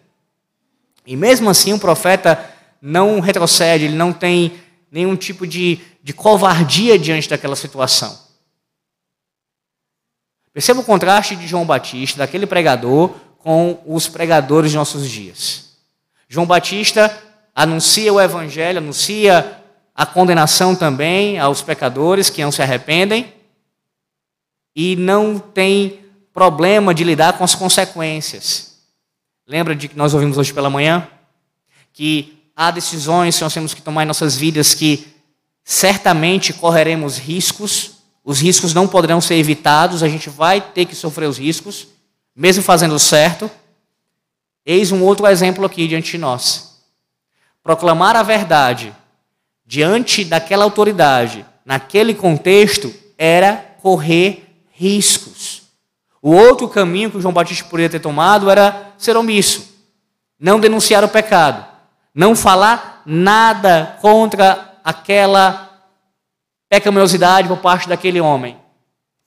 E 1.12 1.16
mesmo 1.18 1.50
assim, 1.50 1.74
o 1.74 1.78
profeta 1.78 2.42
não 2.82 3.20
retrocede, 3.20 3.84
ele 3.84 3.98
não 3.98 4.14
tem 4.14 4.54
nenhum 4.90 5.14
tipo 5.18 5.46
de, 5.46 5.78
de 6.02 6.14
covardia 6.14 6.98
diante 6.98 7.28
daquela 7.28 7.58
situação. 7.58 8.18
Perceba 10.54 10.80
o 10.80 10.86
contraste 10.86 11.36
de 11.36 11.46
João 11.46 11.66
Batista, 11.66 12.20
daquele 12.20 12.48
pregador, 12.48 13.10
com 13.40 13.84
os 13.86 14.08
pregadores 14.08 14.72
de 14.72 14.78
nossos 14.78 15.10
dias. 15.10 15.72
João 16.30 16.46
Batista 16.46 17.14
anuncia 17.54 18.14
o 18.14 18.22
evangelho, 18.22 18.78
anuncia 18.78 19.62
a 19.94 20.06
condenação 20.06 20.74
também 20.74 21.38
aos 21.38 21.62
pecadores 21.62 22.30
que 22.30 22.42
não 22.42 22.54
se 22.54 22.62
arrependem 22.62 23.34
e 24.74 24.96
não 24.96 25.38
tem 25.38 26.06
problema 26.34 26.94
de 26.94 27.04
lidar 27.04 27.38
com 27.38 27.44
as 27.44 27.54
consequências. 27.54 28.71
Lembra 29.52 29.76
de 29.76 29.90
que 29.90 29.98
nós 29.98 30.14
ouvimos 30.14 30.38
hoje 30.38 30.54
pela 30.54 30.70
manhã? 30.70 31.06
Que 31.92 32.42
há 32.56 32.72
decisões 32.72 33.36
que 33.36 33.44
nós 33.44 33.54
temos 33.54 33.74
que 33.74 33.82
tomar 33.82 34.04
em 34.04 34.06
nossas 34.06 34.38
vidas 34.38 34.74
que 34.74 35.06
certamente 35.62 36.54
correremos 36.54 37.18
riscos, 37.18 37.98
os 38.24 38.40
riscos 38.40 38.74
não 38.74 38.88
poderão 38.88 39.20
ser 39.20 39.36
evitados, 39.36 40.04
a 40.04 40.08
gente 40.08 40.30
vai 40.30 40.62
ter 40.62 40.86
que 40.86 40.96
sofrer 40.96 41.28
os 41.28 41.38
riscos, 41.38 41.90
mesmo 42.34 42.64
fazendo 42.64 42.98
certo. 42.98 43.52
Eis 44.66 44.94
um 44.94 45.04
outro 45.04 45.28
exemplo 45.28 45.66
aqui 45.66 45.86
diante 45.86 46.12
de 46.12 46.18
nós. 46.18 46.82
Proclamar 47.62 48.16
a 48.16 48.24
verdade 48.24 48.96
diante 49.66 50.24
daquela 50.24 50.64
autoridade, 50.64 51.46
naquele 51.66 52.14
contexto, 52.14 52.94
era 53.18 53.76
correr 53.82 54.46
riscos. 54.72 55.61
O 56.22 56.32
outro 56.32 56.68
caminho 56.68 57.10
que 57.10 57.20
João 57.20 57.34
Batista 57.34 57.66
poderia 57.66 57.90
ter 57.90 58.00
tomado 58.00 58.50
era 58.50 58.94
ser 58.98 59.18
omisso, 59.18 59.74
não 60.40 60.60
denunciar 60.60 61.04
o 61.04 61.10
pecado, 61.10 61.66
não 62.14 62.36
falar 62.36 63.02
nada 63.06 63.98
contra 64.02 64.80
aquela 64.84 65.70
pecaminosidade 66.70 67.48
por 67.48 67.58
parte 67.58 67.90
daquele 67.90 68.22
homem. 68.22 68.58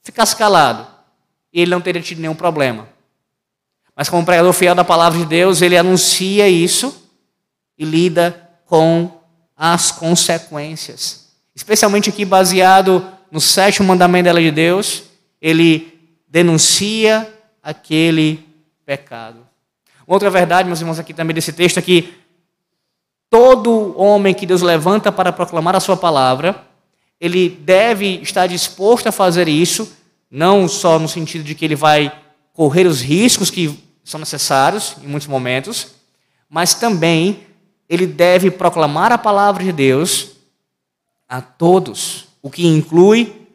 Ficasse 0.02 0.37
calado, 0.37 0.87
e 1.52 1.61
ele 1.61 1.70
não 1.70 1.80
teria 1.80 2.00
tido 2.00 2.20
nenhum 2.20 2.35
problema. 2.35 2.88
Mas 3.96 4.09
como 4.09 4.24
pregador 4.24 4.52
fiel 4.52 4.74
da 4.74 4.85
palavra 4.85 5.18
de 5.18 5.26
Deus, 5.26 5.62
ele 5.62 5.76
anuncia 5.76 6.48
isso 6.48 7.11
e 7.76 7.85
lida 7.85 8.50
com 8.66 9.20
as 9.57 9.90
consequências. 9.90 11.28
Especialmente 11.54 12.11
aqui 12.11 12.24
baseado 12.24 13.07
no 13.30 13.40
sétimo 13.40 13.88
mandamento 13.88 14.24
da 14.24 14.33
lei 14.33 14.44
de 14.44 14.50
Deus, 14.50 15.04
ele 15.40 15.93
denuncia 16.35 17.33
aquele 17.62 18.44
pecado. 18.85 19.47
Outra 20.05 20.29
verdade, 20.29 20.66
meus 20.66 20.81
irmãos, 20.81 20.99
aqui 20.99 21.14
também 21.14 21.33
desse 21.33 21.53
texto 21.53 21.79
é 21.79 21.83
que 21.83 22.12
todo 23.31 23.97
homem 23.97 24.35
que 24.35 24.44
Deus 24.44 24.61
levanta 24.61 25.12
para 25.12 25.33
proclamar 25.33 25.77
a 25.77 25.81
sua 25.81 25.97
palavra, 25.97 26.61
ele 27.20 27.49
deve 27.49 28.16
estar 28.16 28.49
disposto 28.49 29.07
a 29.07 29.12
fazer 29.12 29.47
isso, 29.47 29.97
não 30.29 30.66
só 30.66 30.99
no 30.99 31.07
sentido 31.07 31.44
de 31.44 31.55
que 31.55 31.64
ele 31.64 31.77
vai 31.77 32.12
correr 32.53 32.88
os 32.88 33.01
riscos 33.01 33.49
que 33.49 33.79
são 34.03 34.18
necessários 34.18 34.97
em 35.05 35.07
muitos 35.07 35.29
momentos, 35.29 35.94
mas 36.51 36.75
também 36.75 37.47
ele 37.88 38.09
deve 38.09 38.51
proclamar 38.51 39.12
a 39.12 39.18
palavra 39.18 39.62
de 39.62 39.70
Deus 39.70 40.33
a 41.29 41.40
todos, 41.40 42.27
o 42.42 42.51
que 42.51 42.66
inclui 42.66 43.47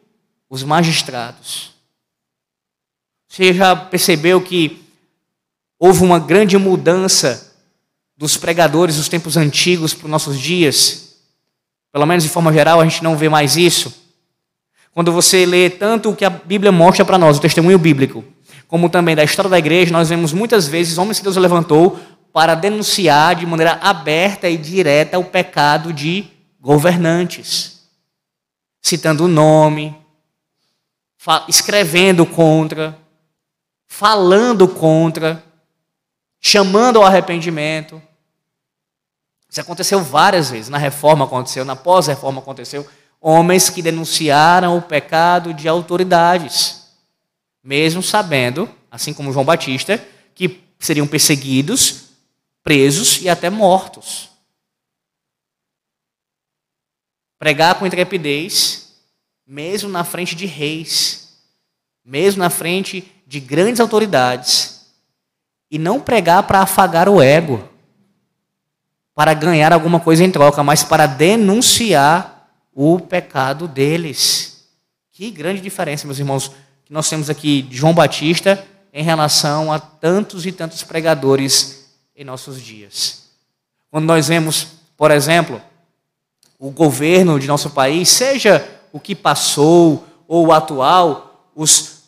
os 0.50 0.64
magistrados. 0.64 1.78
Você 3.30 3.54
já 3.54 3.76
percebeu 3.76 4.42
que 4.42 4.84
houve 5.78 6.04
uma 6.04 6.18
grande 6.18 6.58
mudança 6.58 7.54
dos 8.18 8.36
pregadores 8.36 8.98
dos 8.98 9.08
tempos 9.08 9.38
antigos 9.38 9.94
para 9.94 10.06
os 10.06 10.12
nossos 10.12 10.40
dias? 10.40 11.16
Pelo 11.94 12.08
menos 12.08 12.24
de 12.24 12.30
forma 12.30 12.52
geral, 12.52 12.82
a 12.82 12.84
gente 12.84 13.04
não 13.04 13.16
vê 13.16 13.30
mais 13.30 13.56
isso. 13.56 13.94
Quando 14.92 15.14
você 15.14 15.46
lê 15.46 15.70
tanto 15.70 16.10
o 16.10 16.16
que 16.16 16.26
a 16.26 16.30
Bíblia 16.30 16.72
mostra 16.72 17.06
para 17.06 17.20
nós, 17.20 17.38
o 17.38 17.42
testemunho 17.42 17.78
bíblico, 17.78 18.24
como 18.68 18.90
também 18.90 19.16
da 19.16 19.24
história 19.24 19.50
da 19.50 19.60
igreja, 19.60 19.94
nós 19.94 20.10
vemos 20.10 20.34
muitas 20.34 20.68
vezes 20.68 20.98
homens 20.98 21.20
que 21.20 21.24
Deus 21.24 21.38
levantou 21.38 22.00
para 22.34 22.56
denunciar 22.56 23.36
de 23.36 23.46
maneira 23.46 23.74
aberta 23.82 24.50
e 24.50 24.58
direta 24.58 25.20
o 25.20 25.24
pecado 25.24 25.94
de 25.94 26.26
governantes, 26.60 27.84
citando 28.82 29.26
o 29.26 29.28
nome, 29.28 29.96
escrevendo 31.48 32.26
contra, 32.26 32.98
falando 33.90 34.68
contra, 34.68 35.44
chamando 36.40 37.00
ao 37.00 37.04
arrependimento. 37.04 38.02
Isso 39.50 39.60
aconteceu 39.60 40.02
várias 40.02 40.52
vezes. 40.52 40.70
Na 40.70 40.78
reforma 40.78 41.26
aconteceu, 41.26 41.66
na 41.66 41.76
pós-reforma 41.76 42.40
aconteceu. 42.40 42.88
Homens 43.20 43.70
que 43.70 43.82
denunciaram 43.82 44.78
o 44.78 44.82
pecado 44.82 45.54
de 45.54 45.68
autoridades, 45.68 46.94
mesmo 47.62 48.02
sabendo, 48.02 48.70
assim 48.90 49.14
como 49.14 49.34
João 49.34 49.44
Batista, 49.44 50.02
que 50.34 50.64
seriam 50.78 51.08
perseguidos, 51.08 52.12
presos 52.64 53.20
e 53.22 53.28
até 53.28 53.50
mortos. 53.50 54.30
Pregar 57.38 57.76
com 57.76 57.88
intrepidez, 57.88 58.94
mesmo 59.46 59.90
na 59.90 60.04
frente 60.04 60.36
de 60.36 60.46
reis, 60.46 61.42
mesmo 62.06 62.40
na 62.40 62.50
frente 62.50 63.12
de 63.30 63.40
grandes 63.40 63.80
autoridades, 63.80 64.88
e 65.70 65.78
não 65.78 66.02
pregar 66.02 66.42
para 66.44 66.62
afagar 66.62 67.08
o 67.08 67.22
ego, 67.22 67.64
para 69.14 69.36
ganhar 69.36 69.72
alguma 69.72 70.00
coisa 70.00 70.24
em 70.24 70.32
troca, 70.32 70.64
mas 70.64 70.84
para 70.84 71.06
denunciar 71.06 72.50
o 72.74 73.00
pecado 73.00 73.68
deles. 73.68 74.68
Que 75.12 75.30
grande 75.30 75.62
diferença, 75.62 76.08
meus 76.08 76.18
irmãos, 76.18 76.52
que 76.84 76.92
nós 76.92 77.08
temos 77.08 77.30
aqui 77.30 77.62
de 77.62 77.78
João 77.78 77.94
Batista 77.94 78.66
em 78.92 79.04
relação 79.04 79.72
a 79.72 79.78
tantos 79.78 80.48
e 80.48 80.52
tantos 80.52 80.82
pregadores 80.82 81.88
em 82.16 82.24
nossos 82.24 82.60
dias. 82.60 83.26
Quando 83.92 84.06
nós 84.06 84.28
vemos, 84.28 84.70
por 84.98 85.12
exemplo, 85.12 85.62
o 86.58 86.72
governo 86.72 87.40
de 87.40 87.46
nosso 87.46 87.70
país, 87.70 88.10
seja 88.10 88.68
o 88.92 89.00
que 89.00 89.14
passou 89.14 90.04
ou 90.28 90.48
o 90.48 90.52
atual, 90.52 91.52
os 91.54 91.99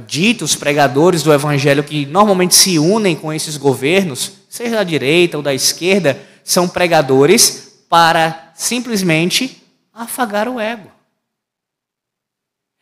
ditos 0.00 0.54
pregadores 0.54 1.22
do 1.22 1.32
evangelho 1.32 1.84
que 1.84 2.06
normalmente 2.06 2.54
se 2.54 2.78
unem 2.78 3.14
com 3.14 3.32
esses 3.32 3.56
governos, 3.56 4.32
seja 4.48 4.76
da 4.76 4.84
direita 4.84 5.36
ou 5.36 5.42
da 5.42 5.54
esquerda, 5.54 6.20
são 6.44 6.68
pregadores 6.68 7.84
para 7.88 8.52
simplesmente 8.54 9.62
afagar 9.92 10.48
o 10.48 10.60
ego. 10.60 10.90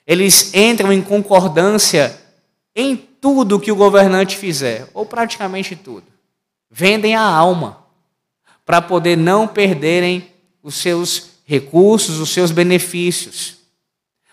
Eles 0.07 0.53
entram 0.55 0.92
em 0.92 1.00
concordância 1.00 2.18
em 2.74 2.96
tudo 2.96 3.61
que 3.61 3.72
o 3.72 3.77
governante 3.77 4.37
fizer, 4.37 4.88
ou 4.92 5.07
praticamente 5.07 5.74
tudo. 5.74 6.07
Vendem 6.70 7.14
a 7.14 7.22
alma 7.22 7.85
para 8.66 8.83
poder 8.83 9.16
não 9.16 9.46
perderem 9.46 10.29
os 10.62 10.74
seus 10.74 11.31
recursos, 11.46 12.18
os 12.18 12.31
seus 12.31 12.50
benefícios. 12.50 13.59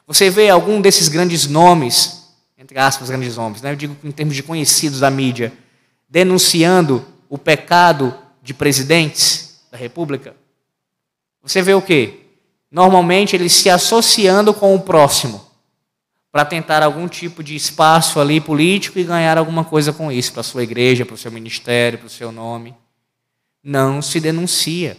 Você 0.07 0.29
vê 0.29 0.49
algum 0.49 0.81
desses 0.81 1.07
grandes 1.07 1.47
nomes, 1.47 2.20
entre 2.71 2.79
aspas, 2.79 3.09
grandes 3.09 3.35
nomes, 3.35 3.61
né? 3.61 3.73
eu 3.73 3.75
digo 3.75 3.97
em 4.01 4.11
termos 4.13 4.33
de 4.33 4.41
conhecidos 4.41 5.01
da 5.01 5.11
mídia, 5.11 5.51
denunciando 6.07 7.05
o 7.27 7.37
pecado 7.37 8.17
de 8.41 8.53
presidentes 8.53 9.61
da 9.69 9.77
República? 9.77 10.33
Você 11.43 11.61
vê 11.61 11.73
o 11.73 11.81
quê? 11.81 12.21
Normalmente 12.71 13.35
eles 13.35 13.51
se 13.51 13.69
associando 13.69 14.53
com 14.53 14.73
o 14.73 14.79
próximo 14.79 15.45
para 16.31 16.45
tentar 16.45 16.81
algum 16.81 17.09
tipo 17.09 17.43
de 17.43 17.57
espaço 17.57 18.21
ali 18.21 18.39
político 18.39 18.97
e 18.97 19.03
ganhar 19.03 19.37
alguma 19.37 19.65
coisa 19.65 19.91
com 19.91 20.09
isso, 20.09 20.31
para 20.31 20.41
sua 20.41 20.63
igreja, 20.63 21.05
para 21.05 21.15
o 21.15 21.17
seu 21.17 21.29
ministério, 21.29 21.99
para 21.99 22.07
o 22.07 22.09
seu 22.09 22.31
nome. 22.31 22.73
Não 23.61 24.01
se 24.01 24.17
denuncia. 24.21 24.95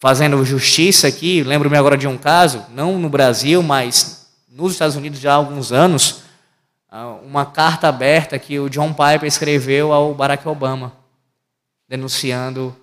Fazendo 0.00 0.44
justiça 0.44 1.06
aqui, 1.06 1.44
lembro-me 1.44 1.76
agora 1.76 1.96
de 1.96 2.08
um 2.08 2.18
caso, 2.18 2.66
não 2.74 2.98
no 2.98 3.08
Brasil, 3.08 3.62
mas 3.62 4.25
nos 4.56 4.72
Estados 4.72 4.96
Unidos 4.96 5.20
já 5.20 5.32
há 5.32 5.36
alguns 5.36 5.70
anos, 5.70 6.22
ah, 6.88 7.08
uma 7.22 7.44
carta 7.44 7.88
aberta 7.88 8.38
que 8.38 8.58
o 8.58 8.70
John 8.70 8.88
Piper 8.88 9.24
escreveu 9.24 9.92
ao 9.92 10.14
Barack 10.14 10.48
Obama, 10.48 10.96
denunciando 11.86 12.74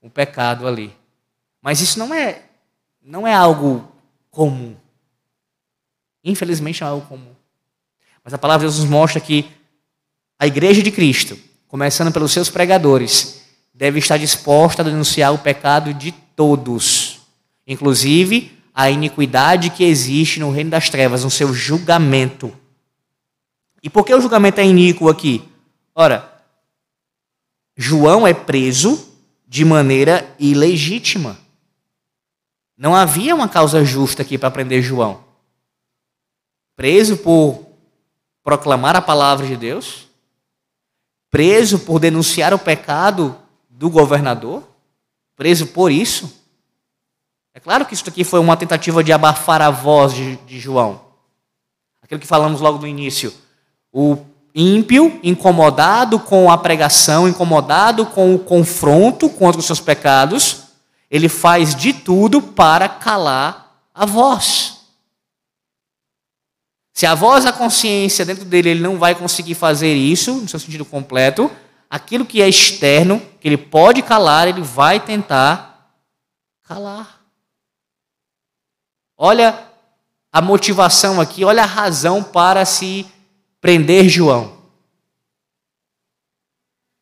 o 0.00 0.08
pecado 0.08 0.66
ali. 0.66 0.90
Mas 1.60 1.82
isso 1.82 1.98
não 1.98 2.14
é, 2.14 2.44
não 3.02 3.26
é 3.26 3.34
algo 3.34 3.86
comum. 4.30 4.74
Infelizmente 6.24 6.80
não 6.80 6.88
é 6.88 6.90
algo 6.92 7.06
comum. 7.06 7.34
Mas 8.24 8.32
a 8.32 8.38
palavra 8.38 8.66
de 8.66 8.72
Deus 8.72 8.80
nos 8.82 8.90
mostra 8.90 9.20
que 9.20 9.50
a 10.38 10.46
igreja 10.46 10.82
de 10.82 10.90
Cristo, 10.90 11.38
começando 11.68 12.10
pelos 12.10 12.32
seus 12.32 12.48
pregadores, 12.48 13.42
deve 13.74 13.98
estar 13.98 14.16
disposta 14.16 14.80
a 14.80 14.84
denunciar 14.84 15.34
o 15.34 15.38
pecado 15.38 15.92
de 15.92 16.10
todos, 16.10 17.20
inclusive 17.66 18.57
a 18.78 18.90
iniquidade 18.90 19.70
que 19.70 19.82
existe 19.82 20.38
no 20.38 20.50
reino 20.50 20.70
das 20.70 20.88
trevas, 20.88 21.24
no 21.24 21.30
seu 21.30 21.52
julgamento. 21.52 22.56
E 23.82 23.90
por 23.90 24.04
que 24.04 24.14
o 24.14 24.20
julgamento 24.20 24.60
é 24.60 24.66
iníquo 24.66 25.08
aqui? 25.08 25.42
Ora, 25.94 26.32
João 27.76 28.26
é 28.26 28.32
preso 28.32 29.08
de 29.46 29.64
maneira 29.64 30.34
ilegítima. 30.38 31.38
Não 32.76 32.94
havia 32.94 33.34
uma 33.34 33.48
causa 33.48 33.84
justa 33.84 34.22
aqui 34.22 34.38
para 34.38 34.50
prender 34.50 34.82
João 34.82 35.28
preso 36.78 37.16
por 37.16 37.66
proclamar 38.44 38.94
a 38.94 39.02
palavra 39.02 39.44
de 39.44 39.56
Deus, 39.56 40.06
preso 41.28 41.80
por 41.80 41.98
denunciar 41.98 42.54
o 42.54 42.58
pecado 42.58 43.36
do 43.68 43.90
governador, 43.90 44.62
preso 45.34 45.66
por 45.66 45.90
isso. 45.90 46.37
É 47.58 47.60
claro 47.60 47.84
que 47.84 47.92
isso 47.92 48.08
aqui 48.08 48.22
foi 48.22 48.38
uma 48.38 48.56
tentativa 48.56 49.02
de 49.02 49.12
abafar 49.12 49.60
a 49.60 49.68
voz 49.68 50.14
de, 50.14 50.36
de 50.46 50.60
João. 50.60 51.00
Aquilo 52.00 52.20
que 52.20 52.26
falamos 52.26 52.60
logo 52.60 52.78
no 52.78 52.86
início. 52.86 53.34
O 53.92 54.16
ímpio, 54.54 55.18
incomodado 55.24 56.20
com 56.20 56.48
a 56.52 56.56
pregação, 56.56 57.26
incomodado 57.26 58.06
com 58.06 58.32
o 58.32 58.38
confronto 58.38 59.28
contra 59.28 59.58
os 59.58 59.66
seus 59.66 59.80
pecados, 59.80 60.66
ele 61.10 61.28
faz 61.28 61.74
de 61.74 61.92
tudo 61.92 62.40
para 62.40 62.88
calar 62.88 63.82
a 63.92 64.06
voz. 64.06 64.82
Se 66.92 67.06
a 67.06 67.14
voz 67.16 67.42
da 67.42 67.52
consciência 67.52 68.24
dentro 68.24 68.44
dele 68.44 68.70
ele 68.70 68.80
não 68.80 69.00
vai 69.00 69.16
conseguir 69.16 69.56
fazer 69.56 69.92
isso, 69.92 70.32
no 70.34 70.48
seu 70.48 70.60
sentido 70.60 70.84
completo, 70.84 71.50
aquilo 71.90 72.24
que 72.24 72.40
é 72.40 72.48
externo, 72.48 73.20
que 73.40 73.48
ele 73.48 73.56
pode 73.56 74.00
calar, 74.00 74.46
ele 74.46 74.62
vai 74.62 75.00
tentar 75.00 75.90
calar. 76.62 77.17
Olha 79.20 79.66
a 80.32 80.40
motivação 80.40 81.20
aqui, 81.20 81.44
olha 81.44 81.64
a 81.64 81.66
razão 81.66 82.22
para 82.22 82.64
se 82.64 83.04
prender 83.60 84.08
João. 84.08 84.56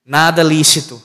Nada 0.02 0.42
lícito. 0.42 1.02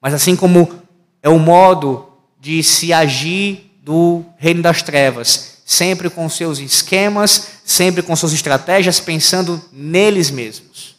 Mas 0.00 0.12
assim 0.12 0.36
como 0.36 0.82
é 1.22 1.30
o 1.30 1.38
modo 1.38 2.12
de 2.38 2.62
se 2.62 2.92
agir 2.92 3.72
do 3.82 4.22
reino 4.36 4.60
das 4.60 4.82
trevas, 4.82 5.62
sempre 5.64 6.10
com 6.10 6.28
seus 6.28 6.58
esquemas, 6.58 7.52
sempre 7.64 8.02
com 8.02 8.14
suas 8.14 8.34
estratégias, 8.34 9.00
pensando 9.00 9.64
neles 9.72 10.30
mesmos, 10.30 10.96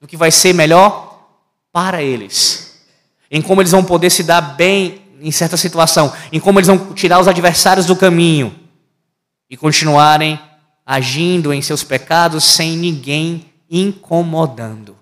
no 0.00 0.06
que 0.06 0.16
vai 0.16 0.30
ser 0.30 0.54
melhor 0.54 1.26
para 1.72 2.00
eles, 2.00 2.78
em 3.28 3.42
como 3.42 3.60
eles 3.60 3.72
vão 3.72 3.84
poder 3.84 4.10
se 4.10 4.22
dar 4.22 4.40
bem 4.40 5.01
em 5.22 5.30
certa 5.30 5.56
situação, 5.56 6.12
em 6.32 6.40
como 6.40 6.58
eles 6.58 6.66
vão 6.66 6.92
tirar 6.94 7.20
os 7.20 7.28
adversários 7.28 7.86
do 7.86 7.94
caminho 7.94 8.54
e 9.48 9.56
continuarem 9.56 10.38
agindo 10.84 11.52
em 11.52 11.62
seus 11.62 11.84
pecados 11.84 12.42
sem 12.42 12.76
ninguém 12.76 13.46
incomodando. 13.70 14.96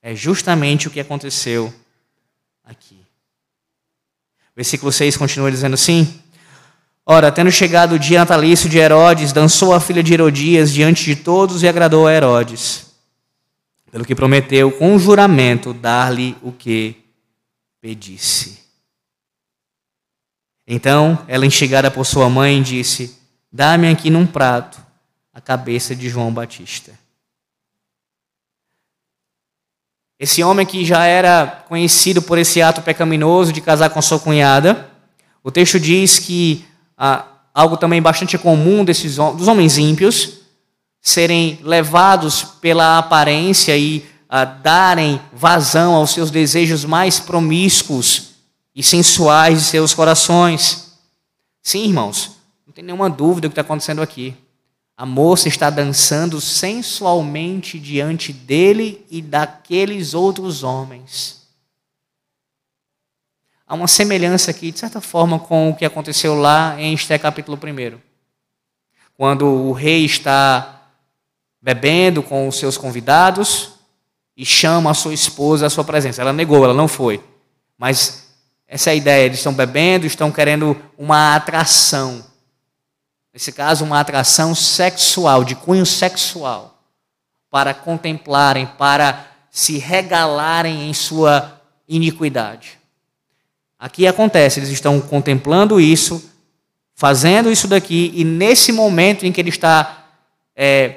É 0.00 0.14
justamente 0.14 0.86
o 0.86 0.90
que 0.90 1.00
aconteceu 1.00 1.72
aqui. 2.64 2.96
Versículo 4.54 4.92
6 4.92 5.16
continua 5.16 5.50
dizendo 5.50 5.74
assim: 5.74 6.20
Ora, 7.04 7.32
tendo 7.32 7.50
chegado 7.50 7.96
o 7.96 7.98
dia 7.98 8.20
natalício 8.20 8.68
de 8.68 8.78
Herodes, 8.78 9.32
dançou 9.32 9.74
a 9.74 9.80
filha 9.80 10.02
de 10.02 10.14
Herodias 10.14 10.72
diante 10.72 11.04
de 11.04 11.16
todos 11.16 11.62
e 11.62 11.68
agradou 11.68 12.06
a 12.06 12.14
Herodes, 12.14 12.86
pelo 13.90 14.04
que 14.04 14.14
prometeu 14.14 14.70
com 14.70 14.98
juramento 14.98 15.74
dar-lhe 15.74 16.36
o 16.42 16.52
que 16.52 16.96
pedisse. 17.80 18.67
Então, 20.70 21.18
ela, 21.26 21.46
enxergada 21.46 21.90
por 21.90 22.04
sua 22.04 22.28
mãe, 22.28 22.62
disse: 22.62 23.18
Dá-me 23.50 23.88
aqui 23.88 24.10
num 24.10 24.26
prato 24.26 24.78
a 25.32 25.40
cabeça 25.40 25.96
de 25.96 26.10
João 26.10 26.30
Batista. 26.30 26.92
Esse 30.20 30.42
homem 30.42 30.66
que 30.66 30.84
já 30.84 31.06
era 31.06 31.64
conhecido 31.68 32.20
por 32.20 32.36
esse 32.36 32.60
ato 32.60 32.82
pecaminoso 32.82 33.50
de 33.50 33.62
casar 33.62 33.88
com 33.88 34.02
sua 34.02 34.18
cunhada, 34.18 34.90
o 35.42 35.50
texto 35.50 35.80
diz 35.80 36.18
que 36.18 36.66
ah, 36.98 37.24
algo 37.54 37.78
também 37.78 38.02
bastante 38.02 38.36
comum 38.36 38.84
desses, 38.84 39.16
dos 39.16 39.48
homens 39.48 39.78
ímpios, 39.78 40.40
serem 41.00 41.60
levados 41.62 42.42
pela 42.60 42.98
aparência 42.98 43.74
e 43.78 44.04
ah, 44.28 44.44
darem 44.44 45.18
vazão 45.32 45.94
aos 45.94 46.10
seus 46.10 46.30
desejos 46.30 46.84
mais 46.84 47.18
promíscuos 47.18 48.28
e 48.78 48.82
sensuais 48.84 49.58
de 49.58 49.64
seus 49.64 49.92
corações. 49.92 50.92
Sim, 51.60 51.86
irmãos, 51.86 52.36
não 52.64 52.72
tem 52.72 52.84
nenhuma 52.84 53.10
dúvida 53.10 53.48
do 53.48 53.50
que 53.50 53.54
está 53.54 53.62
acontecendo 53.62 54.00
aqui. 54.00 54.36
A 54.96 55.04
moça 55.04 55.48
está 55.48 55.68
dançando 55.68 56.40
sensualmente 56.40 57.76
diante 57.76 58.32
dele 58.32 59.04
e 59.10 59.20
daqueles 59.20 60.14
outros 60.14 60.62
homens. 60.62 61.42
Há 63.66 63.74
uma 63.74 63.88
semelhança 63.88 64.52
aqui, 64.52 64.70
de 64.70 64.78
certa 64.78 65.00
forma, 65.00 65.40
com 65.40 65.70
o 65.70 65.74
que 65.74 65.84
aconteceu 65.84 66.36
lá 66.36 66.80
em 66.80 66.94
Esté 66.94 67.18
capítulo 67.18 67.58
1. 67.60 67.98
Quando 69.16 69.44
o 69.44 69.72
rei 69.72 70.04
está 70.04 70.84
bebendo 71.60 72.22
com 72.22 72.46
os 72.46 72.56
seus 72.56 72.78
convidados 72.78 73.72
e 74.36 74.46
chama 74.46 74.92
a 74.92 74.94
sua 74.94 75.12
esposa 75.12 75.66
à 75.66 75.70
sua 75.70 75.82
presença. 75.82 76.22
Ela 76.22 76.32
negou, 76.32 76.62
ela 76.62 76.74
não 76.74 76.86
foi. 76.86 77.20
Mas 77.76 78.27
essa 78.68 78.90
é 78.90 78.92
a 78.92 78.96
ideia, 78.96 79.24
eles 79.24 79.38
estão 79.38 79.54
bebendo, 79.54 80.06
estão 80.06 80.30
querendo 80.30 80.76
uma 80.98 81.34
atração. 81.34 82.22
Nesse 83.32 83.50
caso, 83.50 83.82
uma 83.82 83.98
atração 83.98 84.54
sexual, 84.54 85.42
de 85.42 85.54
cunho 85.54 85.86
sexual, 85.86 86.78
para 87.50 87.72
contemplarem, 87.72 88.66
para 88.66 89.26
se 89.50 89.78
regalarem 89.78 90.90
em 90.90 90.92
sua 90.92 91.60
iniquidade. 91.88 92.78
Aqui 93.78 94.06
acontece, 94.06 94.60
eles 94.60 94.68
estão 94.68 95.00
contemplando 95.00 95.80
isso, 95.80 96.30
fazendo 96.94 97.50
isso 97.50 97.66
daqui, 97.68 98.12
e 98.14 98.22
nesse 98.22 98.70
momento 98.70 99.24
em 99.24 99.32
que 99.32 99.40
ele 99.40 99.48
está 99.48 100.04
é, 100.54 100.96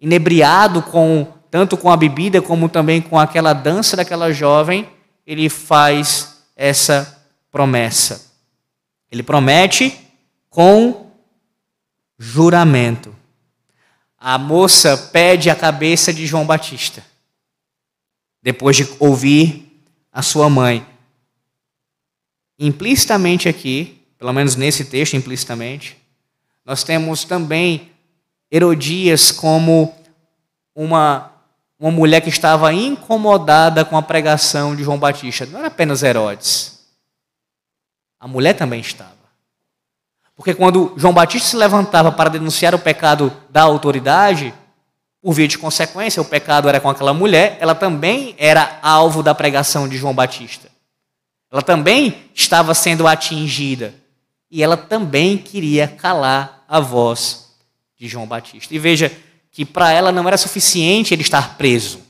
inebriado 0.00 0.82
com 0.82 1.26
tanto 1.50 1.76
com 1.76 1.90
a 1.90 1.96
bebida 1.96 2.40
como 2.40 2.68
também 2.68 3.02
com 3.02 3.18
aquela 3.18 3.52
dança 3.52 3.96
daquela 3.96 4.32
jovem, 4.32 4.88
ele 5.26 5.48
faz 5.48 6.31
essa 6.62 7.28
promessa. 7.50 8.30
Ele 9.10 9.24
promete 9.24 9.98
com 10.48 11.10
juramento. 12.16 13.12
A 14.16 14.38
moça 14.38 14.96
pede 14.96 15.50
a 15.50 15.56
cabeça 15.56 16.14
de 16.14 16.24
João 16.24 16.46
Batista, 16.46 17.04
depois 18.40 18.76
de 18.76 18.88
ouvir 19.00 19.76
a 20.12 20.22
sua 20.22 20.48
mãe. 20.48 20.86
Implicitamente 22.56 23.48
aqui, 23.48 24.00
pelo 24.16 24.32
menos 24.32 24.54
nesse 24.54 24.84
texto, 24.84 25.16
implicitamente, 25.16 25.96
nós 26.64 26.84
temos 26.84 27.24
também 27.24 27.90
Herodias 28.48 29.32
como 29.32 29.92
uma, 30.76 31.31
uma 31.82 31.90
mulher 31.90 32.20
que 32.20 32.28
estava 32.28 32.72
incomodada 32.72 33.84
com 33.84 33.96
a 33.96 34.02
pregação 34.02 34.76
de 34.76 34.84
João 34.84 35.00
Batista. 35.00 35.44
Não 35.46 35.58
era 35.58 35.66
apenas 35.66 36.04
Herodes. 36.04 36.78
A 38.20 38.28
mulher 38.28 38.52
também 38.54 38.80
estava. 38.80 39.10
Porque 40.36 40.54
quando 40.54 40.94
João 40.96 41.12
Batista 41.12 41.48
se 41.48 41.56
levantava 41.56 42.12
para 42.12 42.30
denunciar 42.30 42.72
o 42.72 42.78
pecado 42.78 43.36
da 43.50 43.62
autoridade, 43.62 44.54
por 45.20 45.32
via 45.32 45.48
de 45.48 45.58
consequência, 45.58 46.22
o 46.22 46.24
pecado 46.24 46.68
era 46.68 46.78
com 46.78 46.88
aquela 46.88 47.12
mulher, 47.12 47.58
ela 47.60 47.74
também 47.74 48.36
era 48.38 48.78
alvo 48.80 49.20
da 49.20 49.34
pregação 49.34 49.88
de 49.88 49.96
João 49.96 50.14
Batista. 50.14 50.68
Ela 51.50 51.62
também 51.62 52.30
estava 52.32 52.74
sendo 52.74 53.08
atingida. 53.08 53.92
E 54.48 54.62
ela 54.62 54.76
também 54.76 55.36
queria 55.36 55.88
calar 55.88 56.64
a 56.68 56.78
voz 56.78 57.56
de 57.98 58.06
João 58.06 58.26
Batista. 58.26 58.72
E 58.72 58.78
veja 58.78 59.10
que 59.52 59.66
para 59.66 59.92
ela 59.92 60.10
não 60.10 60.26
era 60.26 60.38
suficiente 60.38 61.12
ele 61.12 61.22
estar 61.22 61.56
preso. 61.58 62.00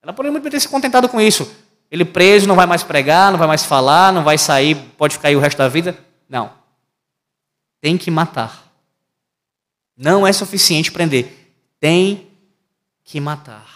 Ela 0.00 0.12
poderia 0.12 0.30
muito 0.30 0.44
bem 0.44 0.52
ter 0.52 0.60
se 0.60 0.68
contentado 0.68 1.08
com 1.08 1.20
isso. 1.20 1.50
Ele 1.90 2.04
preso, 2.04 2.46
não 2.46 2.54
vai 2.54 2.66
mais 2.66 2.84
pregar, 2.84 3.32
não 3.32 3.38
vai 3.38 3.48
mais 3.48 3.64
falar, 3.64 4.12
não 4.12 4.22
vai 4.22 4.38
sair, 4.38 4.76
pode 4.96 5.16
ficar 5.16 5.28
aí 5.28 5.36
o 5.36 5.40
resto 5.40 5.58
da 5.58 5.68
vida. 5.68 5.98
Não. 6.28 6.52
Tem 7.80 7.98
que 7.98 8.10
matar. 8.10 8.72
Não 9.96 10.26
é 10.26 10.32
suficiente 10.32 10.92
prender. 10.92 11.52
Tem 11.80 12.28
que 13.02 13.20
matar. 13.20 13.74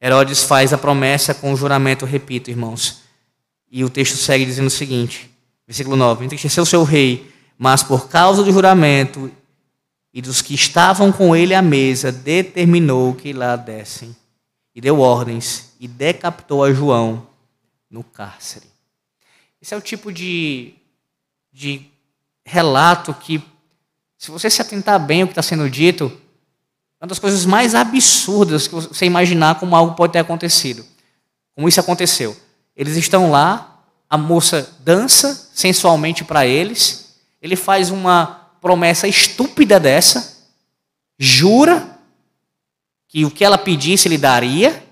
Herodes 0.00 0.44
faz 0.44 0.72
a 0.72 0.78
promessa 0.78 1.34
com 1.34 1.52
o 1.52 1.56
juramento, 1.56 2.04
repito, 2.04 2.50
irmãos. 2.50 3.02
E 3.70 3.82
o 3.84 3.90
texto 3.90 4.16
segue 4.16 4.44
dizendo 4.44 4.68
o 4.68 4.70
seguinte, 4.70 5.30
versículo 5.66 5.96
9: 5.96 6.24
Entristeceu 6.24 6.64
seu 6.64 6.84
rei, 6.84 7.32
mas 7.58 7.82
por 7.82 8.08
causa 8.08 8.42
do 8.44 8.52
juramento 8.52 9.30
e 10.18 10.20
dos 10.20 10.42
que 10.42 10.52
estavam 10.52 11.12
com 11.12 11.36
ele 11.36 11.54
à 11.54 11.62
mesa, 11.62 12.10
determinou 12.10 13.14
que 13.14 13.32
lá 13.32 13.54
dessem. 13.54 14.16
E 14.74 14.80
deu 14.80 14.98
ordens 14.98 15.70
e 15.78 15.86
decapitou 15.86 16.64
a 16.64 16.72
João 16.72 17.28
no 17.88 18.02
cárcere. 18.02 18.66
Esse 19.62 19.74
é 19.74 19.76
o 19.76 19.80
tipo 19.80 20.12
de, 20.12 20.74
de 21.52 21.86
relato 22.44 23.14
que, 23.14 23.40
se 24.18 24.32
você 24.32 24.50
se 24.50 24.60
atentar 24.60 24.98
bem 24.98 25.22
ao 25.22 25.28
que 25.28 25.32
está 25.32 25.42
sendo 25.42 25.70
dito, 25.70 26.06
uma 27.00 27.06
das 27.06 27.20
coisas 27.20 27.46
mais 27.46 27.76
absurdas 27.76 28.66
que 28.66 28.74
você 28.74 29.06
imaginar 29.06 29.60
como 29.60 29.76
algo 29.76 29.94
pode 29.94 30.14
ter 30.14 30.18
acontecido. 30.18 30.84
Como 31.54 31.68
isso 31.68 31.78
aconteceu. 31.78 32.36
Eles 32.74 32.96
estão 32.96 33.30
lá, 33.30 33.84
a 34.10 34.18
moça 34.18 34.68
dança 34.80 35.48
sensualmente 35.54 36.24
para 36.24 36.44
eles, 36.44 37.14
ele 37.40 37.54
faz 37.54 37.90
uma 37.90 38.37
promessa 38.60 39.08
estúpida 39.08 39.78
dessa, 39.78 40.46
jura 41.18 41.98
que 43.08 43.24
o 43.24 43.30
que 43.30 43.44
ela 43.44 43.58
pedisse 43.58 44.08
ele 44.08 44.18
daria, 44.18 44.84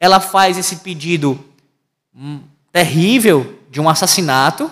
ela 0.00 0.20
faz 0.20 0.58
esse 0.58 0.76
pedido 0.76 1.42
hum, 2.14 2.42
terrível 2.72 3.60
de 3.70 3.80
um 3.80 3.88
assassinato, 3.88 4.70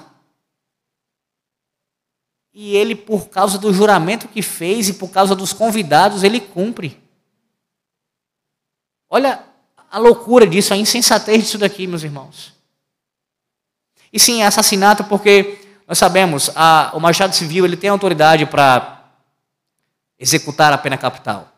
e 2.52 2.76
ele, 2.76 2.94
por 2.94 3.28
causa 3.28 3.56
do 3.56 3.72
juramento 3.72 4.28
que 4.28 4.42
fez 4.42 4.88
e 4.88 4.94
por 4.94 5.08
causa 5.08 5.34
dos 5.34 5.52
convidados, 5.52 6.24
ele 6.24 6.40
cumpre. 6.40 7.00
Olha 9.08 9.44
a 9.90 9.98
loucura 9.98 10.46
disso, 10.46 10.74
a 10.74 10.76
insensatez 10.76 11.44
disso 11.44 11.58
daqui, 11.58 11.86
meus 11.86 12.02
irmãos. 12.02 12.52
E 14.12 14.18
sim, 14.18 14.42
é 14.42 14.46
assassinato 14.46 15.04
porque 15.04 15.69
nós 15.90 15.98
sabemos, 15.98 16.52
a, 16.54 16.92
o 16.94 17.00
magistrado 17.00 17.34
civil 17.34 17.64
ele 17.64 17.76
tem 17.76 17.90
autoridade 17.90 18.46
para 18.46 19.10
executar 20.16 20.72
a 20.72 20.78
pena 20.78 20.96
capital. 20.96 21.52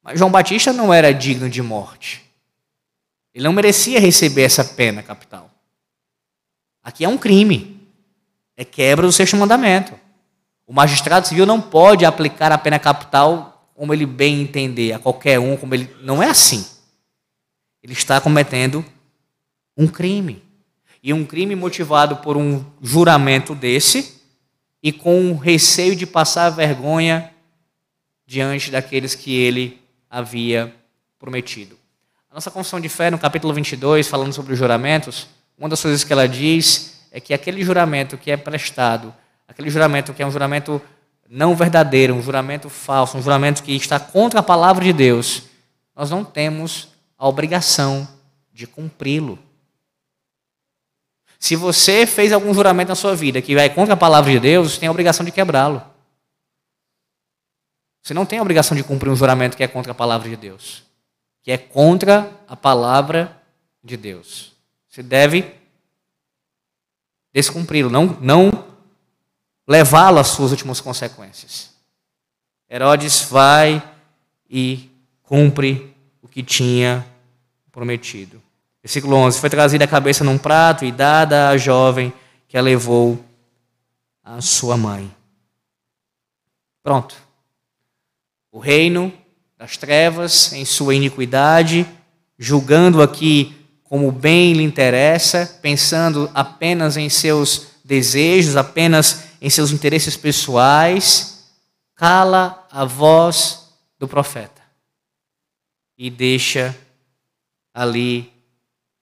Mas 0.00 0.20
João 0.20 0.30
Batista 0.30 0.72
não 0.72 0.94
era 0.94 1.12
digno 1.12 1.50
de 1.50 1.60
morte. 1.60 2.24
Ele 3.34 3.42
não 3.42 3.52
merecia 3.52 3.98
receber 3.98 4.42
essa 4.42 4.64
pena 4.64 5.02
capital. 5.02 5.50
Aqui 6.80 7.04
é 7.04 7.08
um 7.08 7.18
crime. 7.18 7.84
É 8.56 8.64
quebra 8.64 9.04
do 9.04 9.10
sexto 9.10 9.36
mandamento. 9.36 9.98
O 10.64 10.72
magistrado 10.72 11.26
civil 11.26 11.44
não 11.44 11.60
pode 11.60 12.04
aplicar 12.04 12.52
a 12.52 12.58
pena 12.58 12.78
capital 12.78 13.68
como 13.74 13.92
ele 13.92 14.06
bem 14.06 14.42
entender, 14.42 14.92
a 14.92 15.00
qualquer 15.00 15.40
um, 15.40 15.56
como 15.56 15.74
ele. 15.74 15.92
Não 16.02 16.22
é 16.22 16.28
assim. 16.28 16.64
Ele 17.82 17.94
está 17.94 18.20
cometendo 18.20 18.84
um 19.76 19.88
crime. 19.88 20.51
E 21.02 21.12
um 21.12 21.24
crime 21.24 21.54
motivado 21.54 22.16
por 22.16 22.36
um 22.36 22.64
juramento 22.80 23.54
desse 23.54 24.22
e 24.82 24.92
com 24.92 25.32
o 25.32 25.36
receio 25.36 25.96
de 25.96 26.06
passar 26.06 26.50
vergonha 26.50 27.32
diante 28.26 28.70
daqueles 28.70 29.14
que 29.14 29.34
ele 29.34 29.80
havia 30.08 30.74
prometido. 31.18 31.76
A 32.30 32.34
nossa 32.34 32.50
confissão 32.50 32.80
de 32.80 32.88
fé, 32.88 33.10
no 33.10 33.18
capítulo 33.18 33.52
22, 33.52 34.08
falando 34.08 34.32
sobre 34.32 34.54
os 34.54 34.58
juramentos, 34.58 35.28
uma 35.58 35.68
das 35.68 35.82
coisas 35.82 36.02
que 36.02 36.12
ela 36.12 36.26
diz 36.26 37.06
é 37.10 37.20
que 37.20 37.34
aquele 37.34 37.62
juramento 37.62 38.16
que 38.16 38.30
é 38.30 38.36
prestado, 38.36 39.14
aquele 39.46 39.68
juramento 39.68 40.14
que 40.14 40.22
é 40.22 40.26
um 40.26 40.30
juramento 40.30 40.80
não 41.28 41.54
verdadeiro, 41.54 42.14
um 42.14 42.22
juramento 42.22 42.68
falso, 42.68 43.16
um 43.16 43.22
juramento 43.22 43.62
que 43.62 43.72
está 43.76 44.00
contra 44.00 44.40
a 44.40 44.42
palavra 44.42 44.84
de 44.84 44.92
Deus, 44.92 45.44
nós 45.94 46.10
não 46.10 46.24
temos 46.24 46.88
a 47.18 47.28
obrigação 47.28 48.08
de 48.52 48.66
cumpri-lo. 48.66 49.38
Se 51.42 51.56
você 51.56 52.06
fez 52.06 52.32
algum 52.32 52.54
juramento 52.54 52.90
na 52.90 52.94
sua 52.94 53.16
vida 53.16 53.42
que 53.42 53.52
vai 53.56 53.68
contra 53.68 53.94
a 53.94 53.96
palavra 53.96 54.30
de 54.30 54.38
Deus, 54.38 54.74
você 54.74 54.78
tem 54.78 54.86
a 54.86 54.92
obrigação 54.92 55.26
de 55.26 55.32
quebrá-lo. 55.32 55.82
Você 58.00 58.14
não 58.14 58.24
tem 58.24 58.38
a 58.38 58.42
obrigação 58.42 58.76
de 58.76 58.84
cumprir 58.84 59.10
um 59.10 59.16
juramento 59.16 59.56
que 59.56 59.64
é 59.64 59.66
contra 59.66 59.90
a 59.90 59.94
palavra 59.94 60.28
de 60.28 60.36
Deus, 60.36 60.84
que 61.42 61.50
é 61.50 61.58
contra 61.58 62.32
a 62.46 62.54
palavra 62.54 63.42
de 63.82 63.96
Deus. 63.96 64.52
Você 64.88 65.02
deve 65.02 65.52
descumpri-lo, 67.32 67.90
não, 67.90 68.16
não 68.20 68.52
levá-lo 69.66 70.20
às 70.20 70.28
suas 70.28 70.52
últimas 70.52 70.80
consequências. 70.80 71.72
Herodes 72.70 73.22
vai 73.22 73.82
e 74.48 74.88
cumpre 75.24 75.92
o 76.22 76.28
que 76.28 76.44
tinha 76.44 77.04
prometido. 77.72 78.40
Versículo 78.82 79.16
11: 79.16 79.38
Foi 79.38 79.48
trazida 79.48 79.84
a 79.84 79.88
cabeça 79.88 80.24
num 80.24 80.38
prato 80.38 80.84
e 80.84 80.90
dada 80.90 81.48
à 81.48 81.56
jovem 81.56 82.12
que 82.48 82.58
a 82.58 82.60
levou 82.60 83.24
à 84.24 84.40
sua 84.40 84.76
mãe. 84.76 85.14
Pronto. 86.82 87.14
O 88.50 88.58
reino 88.58 89.12
das 89.56 89.76
trevas, 89.76 90.52
em 90.52 90.64
sua 90.64 90.94
iniquidade, 90.94 91.86
julgando 92.36 93.00
aqui 93.00 93.56
como 93.84 94.10
bem 94.10 94.52
lhe 94.52 94.62
interessa, 94.62 95.58
pensando 95.62 96.30
apenas 96.34 96.96
em 96.96 97.08
seus 97.08 97.68
desejos, 97.84 98.56
apenas 98.56 99.24
em 99.40 99.48
seus 99.48 99.70
interesses 99.70 100.16
pessoais, 100.16 101.52
cala 101.94 102.66
a 102.70 102.84
voz 102.84 103.68
do 103.98 104.08
profeta 104.08 104.62
e 105.96 106.10
deixa 106.10 106.76
ali 107.72 108.32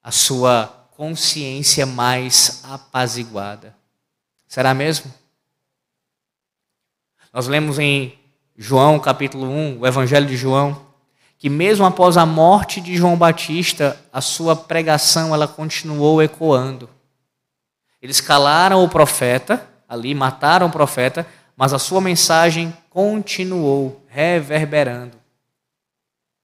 a 0.02 0.10
sua 0.10 0.66
consciência 0.96 1.86
mais 1.86 2.62
apaziguada. 2.64 3.74
Será 4.46 4.74
mesmo? 4.74 5.12
Nós 7.32 7.46
lemos 7.46 7.78
em 7.78 8.18
João 8.56 8.98
capítulo 8.98 9.46
1, 9.46 9.78
o 9.78 9.86
Evangelho 9.86 10.26
de 10.26 10.36
João, 10.36 10.86
que 11.38 11.48
mesmo 11.48 11.86
após 11.86 12.16
a 12.16 12.26
morte 12.26 12.80
de 12.80 12.96
João 12.96 13.16
Batista, 13.16 13.98
a 14.12 14.20
sua 14.20 14.54
pregação 14.54 15.32
ela 15.34 15.48
continuou 15.48 16.22
ecoando. 16.22 16.90
Eles 18.02 18.20
calaram 18.20 18.84
o 18.84 18.88
profeta, 18.88 19.66
ali 19.88 20.14
mataram 20.14 20.66
o 20.66 20.70
profeta, 20.70 21.26
mas 21.56 21.72
a 21.72 21.78
sua 21.78 22.00
mensagem 22.00 22.76
continuou 22.90 24.04
reverberando. 24.08 25.16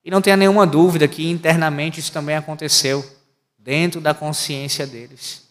E 0.05 0.11
não 0.11 0.23
tenha 0.23 0.37
nenhuma 0.37 0.67
dúvida 0.67 1.09
que 1.09 1.29
internamente 1.29 1.99
isso 1.99 2.13
também 2.13 2.37
aconteceu, 2.37 3.05
dentro 3.67 4.01
da 4.01 4.15
consciência 4.15 4.87
deles. 4.87 5.43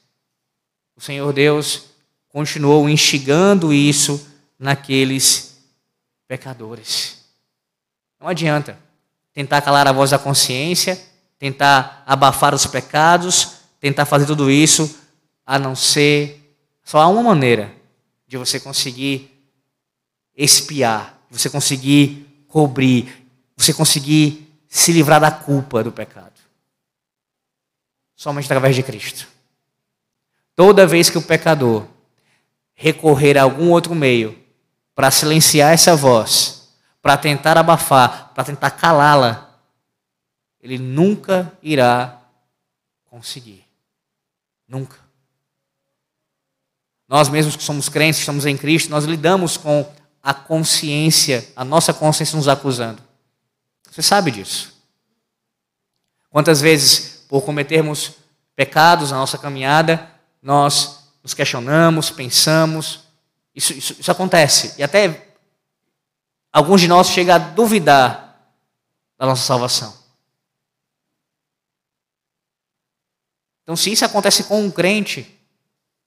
O 0.95 1.01
Senhor 1.01 1.33
Deus 1.33 1.87
continuou 2.29 2.89
instigando 2.89 3.73
isso 3.73 4.25
naqueles 4.57 5.57
pecadores. 6.25 7.25
Não 8.17 8.29
adianta 8.29 8.79
tentar 9.33 9.61
calar 9.61 9.85
a 9.85 9.91
voz 9.91 10.11
da 10.11 10.17
consciência, 10.17 10.97
tentar 11.37 12.03
abafar 12.07 12.55
os 12.55 12.65
pecados, 12.65 13.57
tentar 13.81 14.05
fazer 14.05 14.25
tudo 14.25 14.49
isso, 14.49 14.97
a 15.45 15.59
não 15.59 15.75
ser 15.75 16.41
só 16.85 16.99
há 16.99 17.07
uma 17.09 17.21
maneira 17.21 17.75
de 18.25 18.37
você 18.37 18.61
conseguir 18.61 19.29
espiar, 20.37 21.19
de 21.29 21.37
você 21.37 21.49
conseguir 21.49 22.45
cobrir, 22.47 23.27
você 23.57 23.73
conseguir 23.73 24.49
se 24.69 24.93
livrar 24.93 25.19
da 25.19 25.31
culpa 25.31 25.83
do 25.83 25.91
pecado. 25.91 26.44
Somente 28.15 28.45
através 28.45 28.75
de 28.75 28.83
Cristo. 28.83 29.27
Toda 30.55 30.87
vez 30.87 31.09
que 31.09 31.17
o 31.17 31.21
pecador 31.21 31.85
recorrer 32.73 33.37
a 33.37 33.43
algum 33.43 33.71
outro 33.71 33.93
meio 33.93 34.37
para 34.93 35.11
silenciar 35.11 35.73
essa 35.73 35.95
voz, 35.95 36.69
para 37.01 37.17
tentar 37.17 37.57
abafar, 37.57 38.31
para 38.33 38.43
tentar 38.43 38.71
calá-la, 38.71 39.59
ele 40.61 40.77
nunca 40.77 41.51
irá 41.61 42.21
conseguir. 43.05 43.63
Nunca. 44.67 44.97
Nós 47.07 47.29
mesmos 47.29 47.55
que 47.55 47.63
somos 47.63 47.87
crentes, 47.87 48.21
estamos 48.21 48.45
em 48.45 48.57
Cristo, 48.57 48.89
nós 48.89 49.05
lidamos 49.05 49.57
com 49.57 49.89
a 50.23 50.33
consciência, 50.33 51.47
a 51.55 51.63
nossa 51.63 51.93
consciência 51.93 52.35
nos 52.35 52.47
acusando. 52.47 53.01
Você 53.91 54.01
sabe 54.01 54.31
disso. 54.31 54.73
Quantas 56.31 56.59
vezes, 56.59 57.14
por 57.27 57.43
cometermos 57.43 58.13
pecados 58.55 59.11
na 59.11 59.17
nossa 59.17 59.37
caminhada, 59.37 60.09
nós 60.41 61.09
nos 61.23 61.33
questionamos, 61.33 62.09
pensamos. 62.09 63.01
Isso, 63.53 63.73
isso, 63.73 63.95
isso 63.99 64.11
acontece. 64.11 64.75
E 64.77 64.83
até 64.83 65.33
alguns 66.51 66.81
de 66.81 66.87
nós 66.87 67.09
chegam 67.09 67.35
a 67.35 67.39
duvidar 67.39 68.39
da 69.17 69.25
nossa 69.25 69.43
salvação. 69.43 70.05
Então, 73.63 73.75
se 73.75 73.91
isso 73.91 74.05
acontece 74.05 74.43
com 74.43 74.61
um 74.61 74.69
crente, 74.69 75.39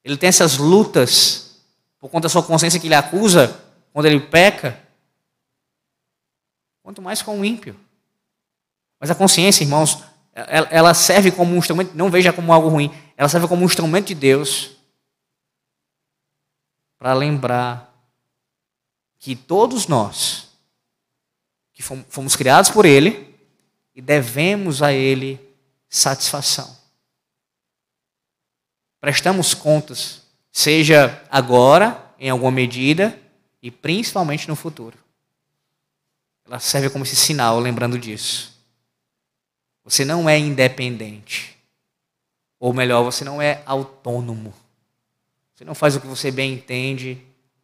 ele 0.05 0.17
tem 0.17 0.29
essas 0.29 0.59
lutas 0.59 1.57
por 1.99 2.09
conta 2.09 2.27
da 2.27 2.29
sua 2.29 2.43
consciência 2.43 2.79
que 2.79 2.87
ele 2.87 2.95
acusa 2.95 3.61
quando 3.93 4.07
ele 4.07 4.21
peca, 4.21 4.81
quanto 6.83 7.03
mais 7.03 7.21
com 7.21 7.41
o 7.41 7.45
ímpio. 7.45 7.79
Mas 9.01 9.11
a 9.11 9.15
consciência, 9.15 9.65
irmãos, 9.65 10.05
ela 10.71 10.95
serve 10.95 11.31
como 11.33 11.55
um 11.55 11.59
instrumento, 11.59 11.95
não 11.95 12.11
veja 12.11 12.33
como 12.33 12.53
algo 12.53 12.69
ruim, 12.69 12.95
ela 13.17 13.29
serve 13.29 13.49
como 13.49 13.63
um 13.63 13.67
instrumento 13.67 14.09
de 14.09 14.15
Deus 14.15 14.77
para 16.99 17.13
lembrar 17.13 17.93
que 19.19 19.35
todos 19.35 19.87
nós, 19.87 20.49
que 21.73 21.83
fomos 21.83 22.37
criados 22.37 22.71
por 22.71 22.85
Ele, 22.85 23.37
e 23.95 24.01
devemos 24.01 24.83
a 24.83 24.93
Ele 24.93 25.41
satisfação. 25.89 26.77
Prestamos 29.01 29.55
contas, 29.55 30.23
seja 30.53 31.23
agora, 31.31 32.13
em 32.19 32.31
alguma 32.31 32.53
medida, 32.53 33.19
e 33.63 33.71
principalmente 33.71 34.49
no 34.49 34.55
futuro. 34.55 34.99
Ela 36.47 36.59
serve 36.59 36.91
como 36.91 37.05
esse 37.05 37.17
sinal, 37.17 37.59
lembrando 37.59 37.99
disso. 37.99 38.58
Você 39.89 40.05
não 40.05 40.29
é 40.29 40.39
independente. 40.39 41.57
Ou 42.61 42.75
melhor, 42.75 43.03
você 43.03 43.25
não 43.25 43.41
é 43.41 43.63
autônomo. 43.65 44.53
Você 45.55 45.65
não 45.65 45.75
faz 45.75 45.97
o 45.97 46.01
que 46.01 46.07
você 46.07 46.31
bem 46.31 46.53
entende 46.53 47.19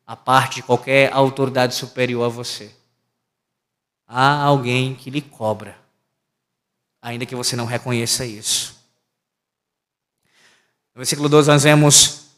a 0.07 0.17
parte 0.17 0.57
de 0.57 0.63
qualquer 0.63 1.13
autoridade 1.13 1.75
superior 1.75 2.25
a 2.25 2.29
você. 2.29 2.71
Há 4.09 4.43
alguém 4.43 4.95
que 4.95 5.11
lhe 5.11 5.21
cobra, 5.21 5.77
ainda 7.03 7.27
que 7.27 7.37
você 7.37 7.57
não 7.57 7.67
reconheça 7.67 8.25
isso. 8.25 8.75
No 10.95 11.01
versículo 11.01 11.29
12 11.29 11.51
nós 11.51 11.63
vemos 11.65 12.31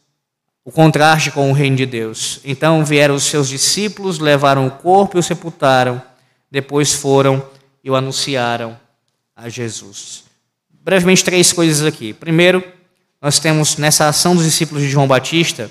o 0.64 0.72
contraste 0.72 1.30
com 1.30 1.48
o 1.48 1.54
reino 1.54 1.76
de 1.76 1.86
Deus. 1.86 2.40
Então 2.44 2.84
vieram 2.84 3.14
os 3.14 3.22
seus 3.22 3.48
discípulos, 3.48 4.18
levaram 4.18 4.66
o 4.66 4.70
corpo 4.78 5.16
e 5.16 5.20
o 5.20 5.22
sepultaram. 5.22 6.02
Depois 6.50 6.92
foram 6.92 7.48
e 7.84 7.90
o 7.90 7.94
anunciaram 7.94 8.84
a 9.36 9.50
Jesus. 9.50 10.24
Brevemente, 10.70 11.22
três 11.22 11.52
coisas 11.52 11.86
aqui. 11.86 12.14
Primeiro, 12.14 12.64
nós 13.20 13.38
temos 13.38 13.76
nessa 13.76 14.08
ação 14.08 14.34
dos 14.34 14.44
discípulos 14.44 14.82
de 14.82 14.88
João 14.88 15.06
Batista 15.06 15.70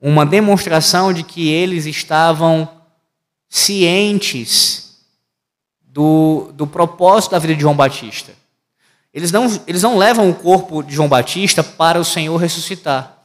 uma 0.00 0.24
demonstração 0.24 1.12
de 1.12 1.24
que 1.24 1.48
eles 1.48 1.84
estavam 1.84 2.68
cientes 3.48 4.98
do, 5.80 6.52
do 6.54 6.66
propósito 6.66 7.32
da 7.32 7.38
vida 7.40 7.54
de 7.54 7.62
João 7.62 7.74
Batista. 7.74 8.32
Eles 9.12 9.32
não, 9.32 9.60
eles 9.66 9.82
não 9.82 9.98
levam 9.98 10.30
o 10.30 10.34
corpo 10.34 10.82
de 10.82 10.94
João 10.94 11.08
Batista 11.08 11.64
para 11.64 11.98
o 11.98 12.04
Senhor 12.04 12.36
ressuscitar. 12.36 13.18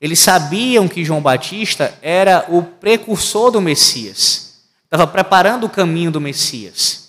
Eles 0.00 0.18
sabiam 0.18 0.88
que 0.88 1.04
João 1.04 1.22
Batista 1.22 1.96
era 2.02 2.46
o 2.48 2.62
precursor 2.62 3.52
do 3.52 3.60
Messias, 3.60 4.64
estava 4.84 5.06
preparando 5.06 5.64
o 5.64 5.70
caminho 5.70 6.10
do 6.10 6.20
Messias. 6.20 7.03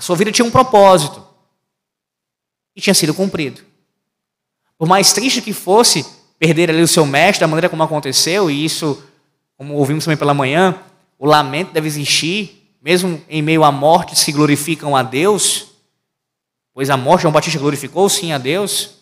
A 0.00 0.02
sua 0.02 0.16
vida 0.16 0.32
tinha 0.32 0.46
um 0.46 0.50
propósito. 0.50 1.22
E 2.74 2.80
tinha 2.80 2.94
sido 2.94 3.12
cumprido. 3.12 3.60
Por 4.78 4.88
mais 4.88 5.12
triste 5.12 5.42
que 5.42 5.52
fosse 5.52 6.06
perder 6.38 6.70
ali 6.70 6.80
o 6.80 6.88
seu 6.88 7.04
mestre, 7.04 7.40
da 7.40 7.46
maneira 7.46 7.68
como 7.68 7.82
aconteceu, 7.82 8.50
e 8.50 8.64
isso, 8.64 9.04
como 9.58 9.74
ouvimos 9.74 10.02
também 10.02 10.16
pela 10.16 10.32
manhã, 10.32 10.82
o 11.18 11.26
lamento 11.26 11.72
deve 11.72 11.86
existir, 11.86 12.66
mesmo 12.80 13.22
em 13.28 13.42
meio 13.42 13.62
à 13.62 13.70
morte 13.70 14.18
se 14.18 14.32
glorificam 14.32 14.96
a 14.96 15.02
Deus, 15.02 15.66
pois 16.72 16.88
a 16.88 16.96
morte, 16.96 17.22
João 17.22 17.34
Batista 17.34 17.58
glorificou 17.58 18.08
sim 18.08 18.32
a 18.32 18.38
Deus. 18.38 18.92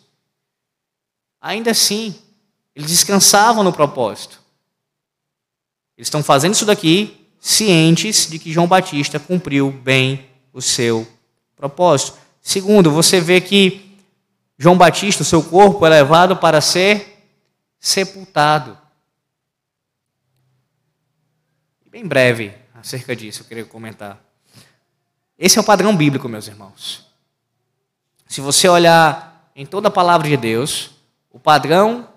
Ainda 1.40 1.70
assim, 1.70 2.12
eles 2.74 2.90
descansavam 2.90 3.62
no 3.62 3.72
propósito. 3.72 4.40
Eles 5.96 6.08
estão 6.08 6.24
fazendo 6.24 6.54
isso 6.54 6.66
daqui 6.66 7.24
cientes 7.38 8.28
de 8.28 8.36
que 8.40 8.52
João 8.52 8.66
Batista 8.66 9.20
cumpriu 9.20 9.70
bem 9.70 10.27
o 10.58 10.62
seu 10.62 11.06
propósito. 11.54 12.18
Segundo, 12.42 12.90
você 12.90 13.20
vê 13.20 13.40
que 13.40 13.96
João 14.58 14.76
Batista, 14.76 15.22
o 15.22 15.26
seu 15.26 15.40
corpo 15.40 15.86
é 15.86 15.88
levado 15.88 16.36
para 16.36 16.60
ser 16.60 17.24
sepultado. 17.78 18.76
Bem 21.88 22.04
breve 22.04 22.52
acerca 22.74 23.14
disso, 23.14 23.42
eu 23.42 23.46
queria 23.46 23.64
comentar. 23.64 24.20
Esse 25.38 25.58
é 25.58 25.60
o 25.60 25.64
padrão 25.64 25.96
bíblico, 25.96 26.28
meus 26.28 26.48
irmãos. 26.48 27.06
Se 28.26 28.40
você 28.40 28.68
olhar 28.68 29.50
em 29.54 29.64
toda 29.64 29.86
a 29.86 29.92
palavra 29.92 30.28
de 30.28 30.36
Deus, 30.36 30.90
o 31.30 31.38
padrão 31.38 32.08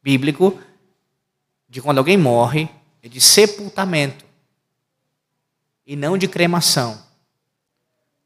bíblico 0.00 0.60
de 1.68 1.82
quando 1.82 1.98
alguém 1.98 2.16
morre 2.16 2.68
é 3.02 3.08
de 3.08 3.20
sepultamento 3.20 4.24
e 5.84 5.96
não 5.96 6.16
de 6.16 6.28
cremação. 6.28 7.04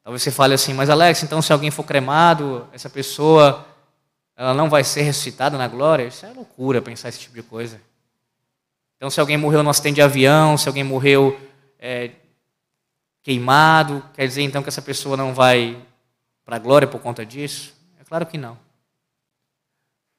Talvez 0.09 0.23
você 0.23 0.31
fale 0.31 0.55
assim, 0.55 0.73
mas 0.73 0.89
Alex, 0.89 1.23
então 1.23 1.43
se 1.43 1.53
alguém 1.53 1.71
for 1.71 1.85
cremado, 1.85 2.67
essa 2.73 2.89
pessoa 2.89 3.67
ela 4.35 4.55
não 4.55 4.71
vai 4.71 4.83
ser 4.83 5.03
ressuscitada 5.03 5.59
na 5.59 5.69
glória? 5.69 6.07
Isso 6.07 6.25
é 6.25 6.33
loucura 6.33 6.81
pensar 6.81 7.11
esse 7.11 7.19
tipo 7.19 7.35
de 7.35 7.43
coisa. 7.43 7.79
Então, 8.97 9.11
se 9.11 9.21
alguém 9.21 9.37
morreu 9.37 9.63
no 9.63 9.69
acidente 9.69 9.97
de 9.97 10.01
avião, 10.01 10.57
se 10.57 10.67
alguém 10.67 10.83
morreu 10.83 11.39
é, 11.79 12.13
queimado, 13.23 14.03
quer 14.15 14.27
dizer 14.27 14.41
então 14.41 14.63
que 14.63 14.71
essa 14.71 14.81
pessoa 14.81 15.15
não 15.15 15.35
vai 15.35 15.77
para 16.43 16.57
a 16.57 16.59
glória 16.59 16.89
por 16.89 17.03
conta 17.03 17.27
disso? 17.27 17.75
É 18.01 18.05
claro 18.05 18.25
que 18.25 18.39
não. 18.39 18.59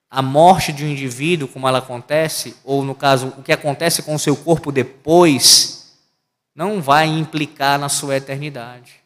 A 0.08 0.22
morte 0.22 0.72
de 0.72 0.86
um 0.86 0.88
indivíduo, 0.88 1.48
como 1.48 1.68
ela 1.68 1.80
acontece, 1.80 2.56
ou 2.64 2.84
no 2.84 2.94
caso, 2.94 3.34
o 3.40 3.42
que 3.42 3.52
acontece 3.52 4.04
com 4.04 4.14
o 4.14 4.20
seu 4.20 4.38
corpo 4.38 4.72
depois, 4.72 5.98
não 6.54 6.80
vai 6.80 7.08
implicar 7.08 7.80
na 7.80 7.90
sua 7.90 8.18
eternidade. 8.18 9.00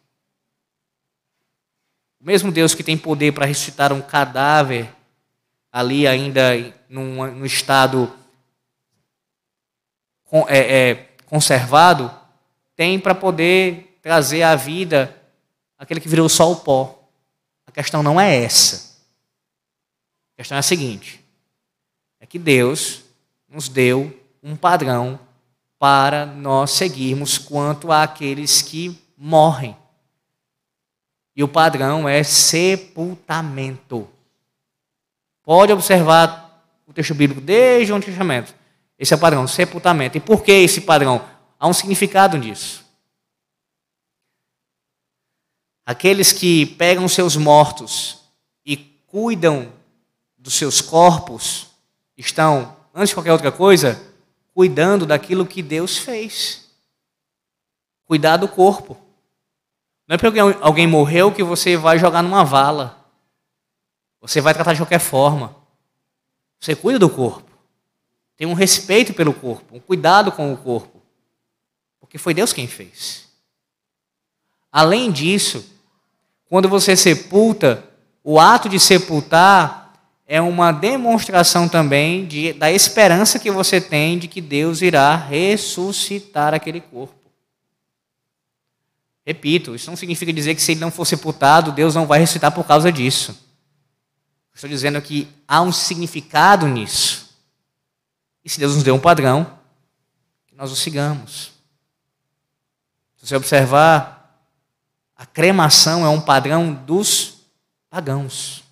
O 2.24 2.26
mesmo 2.26 2.54
Deus 2.54 2.74
que 2.74 2.84
tem 2.86 2.98
poder 2.98 3.34
para 3.34 3.46
ressuscitar 3.46 3.92
um 3.92 4.02
cadáver 4.02 4.90
ali 5.70 6.08
ainda 6.08 6.54
num, 6.88 7.30
num 7.30 7.46
estado 7.46 8.10
é, 10.48 10.92
é, 10.92 10.96
conservado, 11.26 12.10
tem 12.78 12.98
para 12.98 13.14
poder 13.14 14.00
trazer 14.02 14.42
à 14.42 14.56
vida 14.56 15.14
aquele 15.78 16.00
que 16.00 16.08
virou 16.08 16.30
só 16.30 16.50
o 16.50 16.56
pó. 16.56 17.10
A 17.68 17.72
questão 17.74 18.02
não 18.02 18.22
é 18.22 18.42
essa. 18.42 19.02
A 20.34 20.38
questão 20.38 20.56
é 20.56 20.60
a 20.60 20.64
seguinte: 20.64 21.20
é 22.22 22.26
que 22.26 22.40
Deus 22.40 23.02
nos 23.50 23.68
deu 23.68 24.18
um 24.42 24.56
padrão 24.56 25.20
para 25.78 26.26
nós 26.26 26.72
seguirmos 26.72 27.38
quanto 27.38 27.92
àqueles 27.92 28.62
que 28.62 28.98
morrem. 29.18 29.83
E 31.36 31.44
o 31.44 31.48
padrão 31.48 32.08
é 32.08 32.24
sepultamento. 32.24 34.08
Pode 35.44 35.74
observar 35.74 36.66
o 36.88 36.94
texto 36.94 37.16
bíblico 37.16 37.42
desde 37.42 37.92
o 37.92 37.96
Antigo 37.96 38.12
Testamento. 38.12 38.54
Esse 38.98 39.14
é 39.14 39.18
o 39.18 39.20
padrão, 39.20 39.48
sepultamento. 39.48 40.18
E 40.18 40.22
por 40.22 40.44
que 40.44 40.52
esse 40.52 40.82
padrão? 40.82 41.26
Há 41.60 41.68
um 41.68 41.74
significado 41.74 42.38
nisso. 42.38 42.84
Aqueles 45.86 46.32
que 46.32 46.66
pegam 46.66 47.08
seus 47.10 47.36
mortos 47.36 48.20
e 48.66 48.78
cuidam 49.08 49.72
dos 50.38 50.54
seus 50.54 50.80
corpos 50.80 51.68
estão, 52.18 52.76
antes 52.94 53.10
de 53.10 53.16
qualquer 53.16 53.34
outra 53.34 53.52
coisa, 53.52 54.02
cuidando 54.54 55.06
daquilo 55.06 55.46
que 55.46 55.62
Deus 55.62 55.98
fez. 55.98 56.70
Cuidar 58.06 58.38
do 58.38 58.48
corpo. 58.48 58.98
Não 60.14 60.16
é 60.16 60.18
porque 60.20 60.40
alguém 60.62 60.86
morreu 60.86 61.32
que 61.32 61.42
você 61.42 61.76
vai 61.76 61.98
jogar 61.98 62.22
numa 62.22 62.46
vala. 62.46 63.04
Você 64.22 64.40
vai 64.42 64.54
tratar 64.54 64.74
de 64.74 64.80
qualquer 64.80 65.00
forma. 65.00 65.56
Você 66.60 66.76
cuida 66.76 67.00
do 67.00 67.10
corpo. 67.10 67.50
Tem 68.38 68.46
um 68.46 68.54
respeito 68.54 69.12
pelo 69.12 69.34
corpo, 69.34 69.76
um 69.76 69.80
cuidado 69.80 70.32
com 70.32 70.54
o 70.54 70.58
corpo. 70.58 71.02
Porque 72.00 72.20
foi 72.20 72.32
Deus 72.36 72.54
quem 72.54 72.68
fez. 72.68 73.28
Além 74.72 75.12
disso, 75.12 75.66
quando 76.48 76.70
você 76.70 76.96
sepulta, 76.96 77.84
o 78.24 78.40
ato 78.40 78.70
de 78.70 78.80
sepultar 78.80 79.96
é 80.28 80.40
uma 80.40 80.72
demonstração 80.72 81.68
também 81.68 82.28
de, 82.28 82.54
da 82.54 82.72
esperança 82.72 83.40
que 83.40 83.50
você 83.50 83.82
tem 83.82 84.20
de 84.20 84.28
que 84.28 84.42
Deus 84.42 84.84
irá 84.84 85.16
ressuscitar 85.16 86.54
aquele 86.54 86.82
corpo. 86.82 87.23
Repito, 89.26 89.74
isso 89.74 89.90
não 89.90 89.96
significa 89.96 90.34
dizer 90.34 90.54
que 90.56 90.62
se 90.62 90.74
ele 90.74 90.82
não 90.82 90.92
for 90.92 91.06
sepultado, 91.06 91.72
Deus 91.72 91.96
não 91.96 92.06
vai 92.06 92.20
ressuscitar 92.20 92.52
por 92.52 92.66
causa 92.66 92.92
disso. 92.92 93.38
Estou 94.54 94.70
dizendo 94.70 95.02
que 95.02 95.28
há 95.48 95.62
um 95.62 95.72
significado 95.72 96.68
nisso. 96.68 97.34
E 98.44 98.50
se 98.50 98.60
Deus 98.60 98.76
nos 98.76 98.84
deu 98.84 98.96
um 98.96 99.00
padrão, 99.00 99.60
nós 100.56 100.72
o 100.72 100.76
sigamos. 100.76 101.52
Se 103.18 103.28
você 103.28 103.36
observar, 103.36 104.48
a 105.16 105.26
cremação 105.26 106.06
é 106.06 106.10
um 106.10 106.22
padrão 106.22 106.74
dos 106.74 107.40
pagãos. 107.90 108.64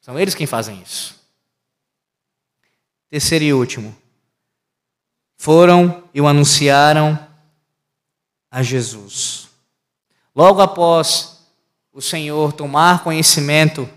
São 0.00 0.18
eles 0.18 0.34
quem 0.34 0.46
fazem 0.46 0.80
isso. 0.82 1.14
Terceiro 3.08 3.44
e 3.44 3.52
último. 3.52 3.96
Foram 5.36 6.04
e 6.12 6.20
o 6.20 6.26
anunciaram 6.26 7.29
a 8.50 8.62
Jesus. 8.62 9.48
Logo 10.34 10.60
após 10.60 11.46
o 11.92 12.00
Senhor 12.00 12.52
tomar 12.52 13.02
conhecimento 13.02 13.88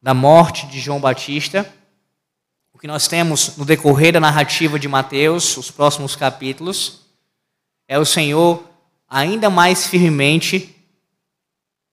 da 0.00 0.14
morte 0.14 0.66
de 0.66 0.80
João 0.80 1.00
Batista, 1.00 1.70
o 2.72 2.78
que 2.78 2.86
nós 2.86 3.08
temos 3.08 3.56
no 3.56 3.64
decorrer 3.64 4.12
da 4.12 4.20
narrativa 4.20 4.78
de 4.78 4.88
Mateus, 4.88 5.56
os 5.56 5.70
próximos 5.70 6.14
capítulos, 6.14 7.06
é 7.88 7.98
o 7.98 8.04
Senhor 8.04 8.62
ainda 9.08 9.48
mais 9.48 9.86
firmemente 9.86 10.74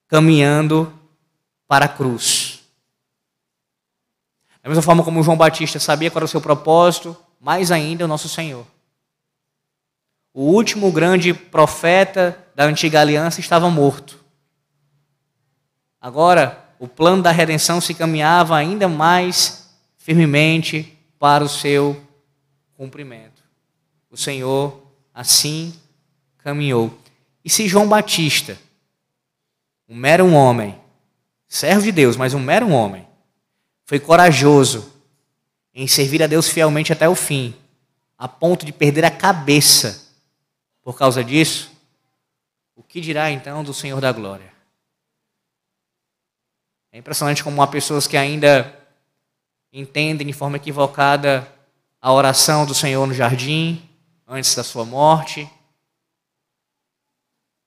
caminhando 0.07 0.91
para 1.67 1.85
a 1.85 1.89
cruz. 1.89 2.59
Da 4.61 4.69
mesma 4.69 4.81
forma 4.81 5.03
como 5.03 5.23
João 5.23 5.37
Batista 5.37 5.79
sabia 5.79 6.09
qual 6.09 6.19
era 6.19 6.25
o 6.25 6.29
seu 6.29 6.41
propósito, 6.41 7.15
mais 7.39 7.71
ainda 7.71 8.05
o 8.05 8.07
nosso 8.07 8.29
Senhor. 8.29 8.65
O 10.33 10.45
último 10.45 10.91
grande 10.91 11.31
profeta 11.31 12.37
da 12.55 12.65
antiga 12.65 12.99
aliança 12.99 13.39
estava 13.39 13.69
morto. 13.69 14.19
Agora, 16.01 16.67
o 16.79 16.87
plano 16.87 17.21
da 17.21 17.31
redenção 17.31 17.79
se 17.79 17.93
caminhava 17.93 18.57
ainda 18.57 18.89
mais 18.89 19.69
firmemente 19.95 20.97
para 21.19 21.43
o 21.43 21.49
seu 21.49 22.01
cumprimento. 22.75 23.43
O 24.09 24.17
Senhor 24.17 24.81
assim 25.13 25.73
caminhou. 26.39 26.97
E 27.45 27.49
se 27.49 27.67
João 27.67 27.87
Batista, 27.87 28.57
um 29.87 29.95
mero 29.95 30.29
homem, 30.33 30.77
servo 31.47 31.83
de 31.83 31.91
Deus, 31.91 32.17
mas 32.17 32.33
um 32.33 32.39
mero 32.39 32.69
homem, 32.69 33.07
foi 33.85 33.99
corajoso 33.99 34.91
em 35.75 35.87
servir 35.87 36.23
a 36.23 36.27
Deus 36.27 36.49
fielmente 36.49 36.91
até 36.91 37.07
o 37.07 37.15
fim, 37.15 37.53
a 38.17 38.27
ponto 38.27 38.65
de 38.65 38.73
perder 38.73 39.05
a 39.05 39.11
cabeça 39.11 40.02
por 40.83 40.97
causa 40.97 41.23
disso, 41.23 41.71
o 42.75 42.83
que 42.83 43.01
dirá 43.01 43.31
então 43.31 43.63
do 43.63 43.73
Senhor 43.73 43.99
da 44.01 44.11
Glória? 44.11 44.53
É 46.91 46.97
impressionante 46.97 47.43
como 47.43 47.61
há 47.61 47.67
pessoas 47.67 48.05
que 48.05 48.17
ainda 48.17 48.77
entendem 49.71 50.27
de 50.27 50.33
forma 50.33 50.57
equivocada 50.57 51.51
a 51.99 52.11
oração 52.11 52.65
do 52.65 52.75
Senhor 52.75 53.07
no 53.07 53.13
jardim, 53.13 53.81
antes 54.27 54.53
da 54.53 54.63
sua 54.63 54.85
morte. 54.85 55.49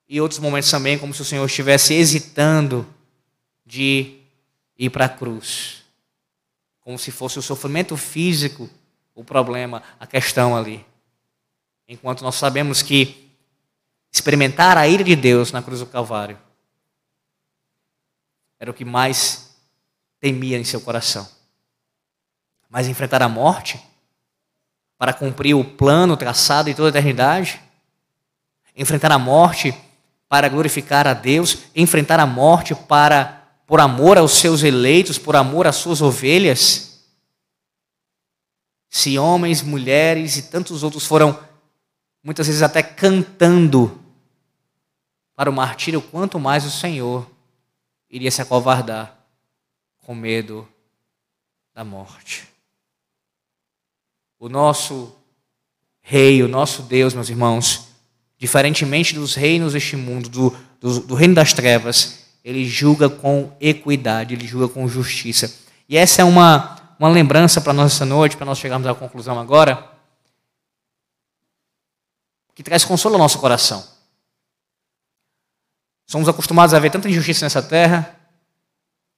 E 0.09 0.21
outros 0.21 0.39
momentos 0.39 0.71
também, 0.71 0.99
como 0.99 1.13
se 1.13 1.23
o 1.23 1.25
Senhor 1.25 1.45
estivesse 1.45 1.95
hesitando 1.95 2.87
de 3.65 4.21
ir 4.79 4.91
para 4.91 5.07
a 5.07 5.09
cruz 5.09 5.77
como 6.87 6.97
se 6.97 7.11
fosse 7.11 7.37
o 7.37 7.43
sofrimento 7.43 7.97
físico 7.97 8.71
o 9.13 9.25
problema, 9.25 9.83
a 9.99 10.07
questão 10.07 10.57
ali. 10.57 10.87
Enquanto 11.89 12.23
nós 12.23 12.35
sabemos 12.35 12.83
que 12.83 13.31
experimentar 14.13 14.77
a 14.77 14.89
ira 14.89 15.05
de 15.05 15.15
Deus 15.15 15.53
na 15.53 15.63
cruz 15.63 15.81
do 15.81 15.87
Calvário 15.87 16.39
era 18.59 18.71
o 18.71 18.75
que 18.75 18.85
mais 18.85 19.55
temia 20.21 20.59
em 20.59 20.65
seu 20.65 20.81
coração. 20.81 21.29
Mas 22.69 22.89
enfrentar 22.89 23.23
a 23.23 23.29
morte 23.29 23.81
para 24.99 25.13
cumprir 25.13 25.55
o 25.55 25.65
plano 25.65 26.17
traçado 26.17 26.71
em 26.71 26.75
toda 26.75 26.89
a 26.89 26.91
eternidade, 26.91 27.61
enfrentar 28.75 29.13
a 29.13 29.19
morte 29.19 29.75
para 30.29 30.49
glorificar 30.49 31.07
a 31.07 31.15
Deus, 31.15 31.59
enfrentar 31.75 32.19
a 32.19 32.27
morte 32.27 32.75
para 32.75 33.45
por 33.67 33.81
amor 33.81 34.17
aos 34.17 34.33
seus 34.39 34.63
eleitos, 34.63 35.19
por 35.19 35.35
amor 35.35 35.67
às 35.67 35.77
suas 35.77 36.01
ovelhas. 36.01 37.05
Se 38.89 39.19
homens, 39.19 39.61
mulheres 39.61 40.37
e 40.37 40.43
tantos 40.43 40.83
outros 40.83 41.05
foram, 41.05 41.39
muitas 42.27 42.49
vezes 42.49 42.61
até 42.61 42.83
cantando 42.83 44.01
para 45.37 45.49
o 45.49 45.53
martírio, 45.53 46.03
quanto 46.03 46.41
mais 46.41 46.65
o 46.65 46.71
Senhor 46.73 47.25
iria 48.11 48.33
se 48.33 48.43
acovardar 48.43 49.17
com 50.05 50.13
medo 50.13 50.67
da 51.73 51.85
morte. 51.85 52.45
O 54.41 54.49
nosso 54.49 55.15
Rei, 56.03 56.43
o 56.43 56.49
nosso 56.49 56.83
Deus, 56.83 57.15
meus 57.15 57.29
irmãos, 57.29 57.91
diferentemente 58.37 59.15
dos 59.15 59.37
reinos 59.37 59.75
deste 59.75 59.95
mundo, 59.95 60.29
do, 60.29 60.57
do, 60.81 61.01
do 61.01 61.15
reino 61.15 61.35
das 61.35 61.53
trevas, 61.53 62.27
ele 62.45 62.65
julga 62.65 63.09
com 63.09 63.53
equidade, 63.61 64.35
ele 64.35 64.49
julga 64.49 64.67
com 64.67 64.89
justiça. 64.89 65.55
E 65.89 65.97
essa 65.97 66.23
é 66.23 66.25
uma, 66.25 66.77
uma 66.99 67.09
lembrança 67.09 67.61
para 67.61 67.73
nós 67.73 67.93
essa 67.93 68.05
noite, 68.05 68.37
para 68.37 68.47
nós 68.47 68.59
chegarmos 68.59 68.89
à 68.89 68.95
conclusão 68.97 69.39
agora, 69.39 69.96
que 72.57 72.63
traz 72.63 72.85
consolo 72.85 73.17
ao 73.17 73.21
nosso 73.21 73.39
coração. 73.39 73.87
Somos 76.07 76.27
acostumados 76.27 76.73
a 76.73 76.79
ver 76.79 76.91
tanta 76.91 77.07
injustiça 77.07 77.45
nessa 77.45 77.63
terra, 77.63 78.19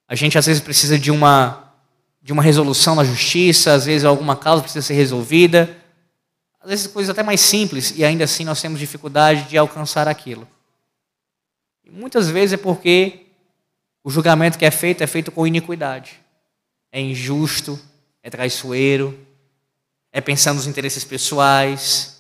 a 0.09 0.15
gente 0.17 0.37
às 0.37 0.45
vezes 0.45 0.61
precisa 0.61 0.99
de 0.99 1.13
uma, 1.13 1.73
de 2.21 2.33
uma 2.33 2.43
resolução 2.43 2.97
na 2.97 3.05
justiça, 3.05 3.75
às 3.75 3.87
vezes 3.87 4.05
alguma 4.05 4.35
causa 4.35 4.63
precisa 4.63 4.85
ser 4.85 4.95
resolvida, 4.95 5.77
às 6.61 6.69
vezes 6.69 6.87
coisas 6.89 7.11
até 7.11 7.23
mais 7.23 7.41
simples, 7.41 7.97
e 7.97 8.05
ainda 8.05 8.25
assim 8.25 8.45
nós 8.45 8.61
temos 8.61 8.81
dificuldade 8.81 9.45
de 9.45 9.57
alcançar 9.57 10.09
aquilo. 10.09 10.49
E 11.85 11.91
muitas 11.93 12.29
vezes 12.29 12.55
é 12.55 12.57
porque 12.57 13.27
o 14.03 14.11
julgamento 14.11 14.59
que 14.59 14.65
é 14.65 14.71
feito 14.73 15.01
é 15.01 15.07
feito 15.07 15.31
com 15.31 15.47
iniquidade. 15.47 16.19
É 16.91 17.01
injusto, 17.01 17.79
é 18.21 18.29
traiçoeiro, 18.31 19.17
é 20.11 20.21
pensando 20.21 20.57
nos 20.57 20.67
interesses 20.67 21.05
pessoais. 21.05 22.18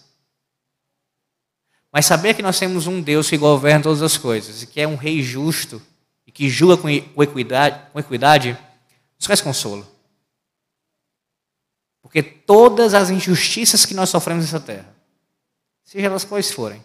Mas 1.93 2.07
saber 2.07 2.34
que 2.34 2.43
nós 2.43 2.59
temos 2.59 2.86
um 2.86 3.01
Deus 3.01 3.28
que 3.28 3.36
governa 3.36 3.82
todas 3.82 4.03
as 4.03 4.16
coisas 4.16 4.62
e 4.62 4.66
que 4.66 4.80
é 4.80 4.86
um 4.86 4.97
rei 4.97 5.22
justo 5.22 5.80
e 6.26 6.32
que 6.32 6.49
julga 6.49 6.76
com 6.76 6.89
equidade, 7.22 7.91
com 7.93 7.99
equidade 7.99 8.59
nos 9.18 9.26
traz 9.26 9.41
consolo. 9.41 9.86
Porque 12.03 12.22
todas 12.22 12.95
as 12.95 13.11
injustiças 13.11 13.84
que 13.84 13.95
nós 13.95 14.11
sofremos 14.11 14.45
nessa 14.45 14.61
terra 14.61 14.95
seja 15.82 16.07
elas 16.07 16.24
quais 16.24 16.53
forem, 16.53 16.84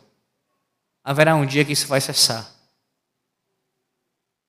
haverá 1.03 1.35
um 1.35 1.45
dia 1.45 1.65
que 1.65 1.73
isso 1.73 1.87
vai 1.87 1.99
cessar. 1.99 2.49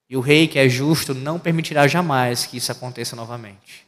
E 0.08 0.16
o 0.16 0.20
rei 0.20 0.46
que 0.46 0.60
é 0.60 0.68
justo 0.68 1.12
não 1.12 1.40
permitirá 1.40 1.88
jamais 1.88 2.46
que 2.46 2.56
isso 2.56 2.70
aconteça 2.70 3.16
novamente. 3.16 3.84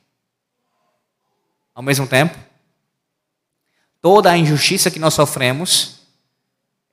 Ao 1.73 1.83
mesmo 1.83 2.07
tempo, 2.09 2.37
toda 4.01 4.31
a 4.31 4.37
injustiça 4.37 4.91
que 4.91 4.99
nós 4.99 5.15
sofremos, 5.15 5.96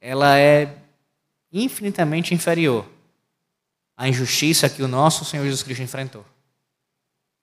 ela 0.06 0.38
é 0.38 0.78
infinitamente 1.50 2.34
inferior 2.34 2.86
à 3.96 4.10
injustiça 4.10 4.70
que 4.70 4.84
o 4.84 4.88
nosso 4.88 5.24
Senhor 5.24 5.46
Jesus 5.46 5.64
Cristo 5.64 5.82
enfrentou, 5.82 6.26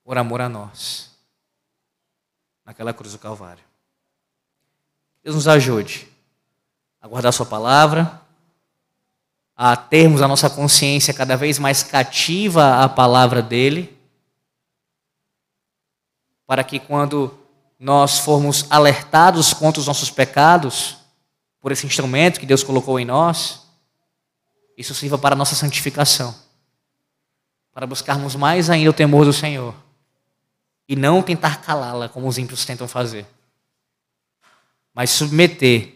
por 0.04 0.18
amor 0.18 0.42
a 0.42 0.48
nós, 0.48 1.10
naquela 2.62 2.92
cruz 2.92 3.14
do 3.14 3.18
Calvário. 3.18 3.64
Deus 5.24 5.36
nos 5.36 5.48
ajude 5.48 6.06
a 7.00 7.08
guardar 7.08 7.32
Sua 7.32 7.46
palavra, 7.46 8.20
a 9.56 9.74
termos 9.74 10.20
a 10.20 10.28
nossa 10.28 10.50
consciência 10.50 11.14
cada 11.14 11.38
vez 11.38 11.58
mais 11.58 11.82
cativa 11.82 12.84
à 12.84 12.88
palavra 12.90 13.40
dEle, 13.40 13.98
para 16.46 16.62
que 16.62 16.78
quando 16.78 17.38
nós 17.78 18.18
formos 18.18 18.70
alertados 18.70 19.54
contra 19.54 19.80
os 19.80 19.86
nossos 19.86 20.10
pecados, 20.10 20.99
por 21.60 21.72
esse 21.72 21.86
instrumento 21.86 22.40
que 22.40 22.46
Deus 22.46 22.62
colocou 22.62 22.98
em 22.98 23.04
nós, 23.04 23.66
isso 24.76 24.94
sirva 24.94 25.18
para 25.18 25.34
a 25.34 25.38
nossa 25.38 25.54
santificação, 25.54 26.34
para 27.72 27.86
buscarmos 27.86 28.34
mais 28.34 28.70
ainda 28.70 28.90
o 28.90 28.94
temor 28.94 29.24
do 29.24 29.32
Senhor 29.32 29.74
e 30.88 30.96
não 30.96 31.22
tentar 31.22 31.60
calá-la 31.60 32.08
como 32.08 32.26
os 32.26 32.38
ímpios 32.38 32.64
tentam 32.64 32.88
fazer, 32.88 33.26
mas 34.94 35.10
submeter 35.10 35.94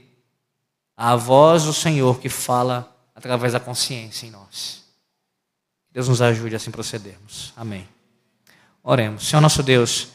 à 0.96 1.16
voz 1.16 1.64
do 1.64 1.72
Senhor 1.72 2.20
que 2.20 2.28
fala 2.28 2.94
através 3.14 3.54
da 3.54 3.60
consciência 3.60 4.26
em 4.26 4.30
nós. 4.30 4.84
Deus 5.90 6.08
nos 6.08 6.20
ajude 6.20 6.54
a 6.54 6.58
assim 6.58 6.70
procedermos. 6.70 7.52
Amém. 7.56 7.88
Oremos. 8.82 9.26
Senhor 9.26 9.40
nosso 9.40 9.62
Deus, 9.62 10.08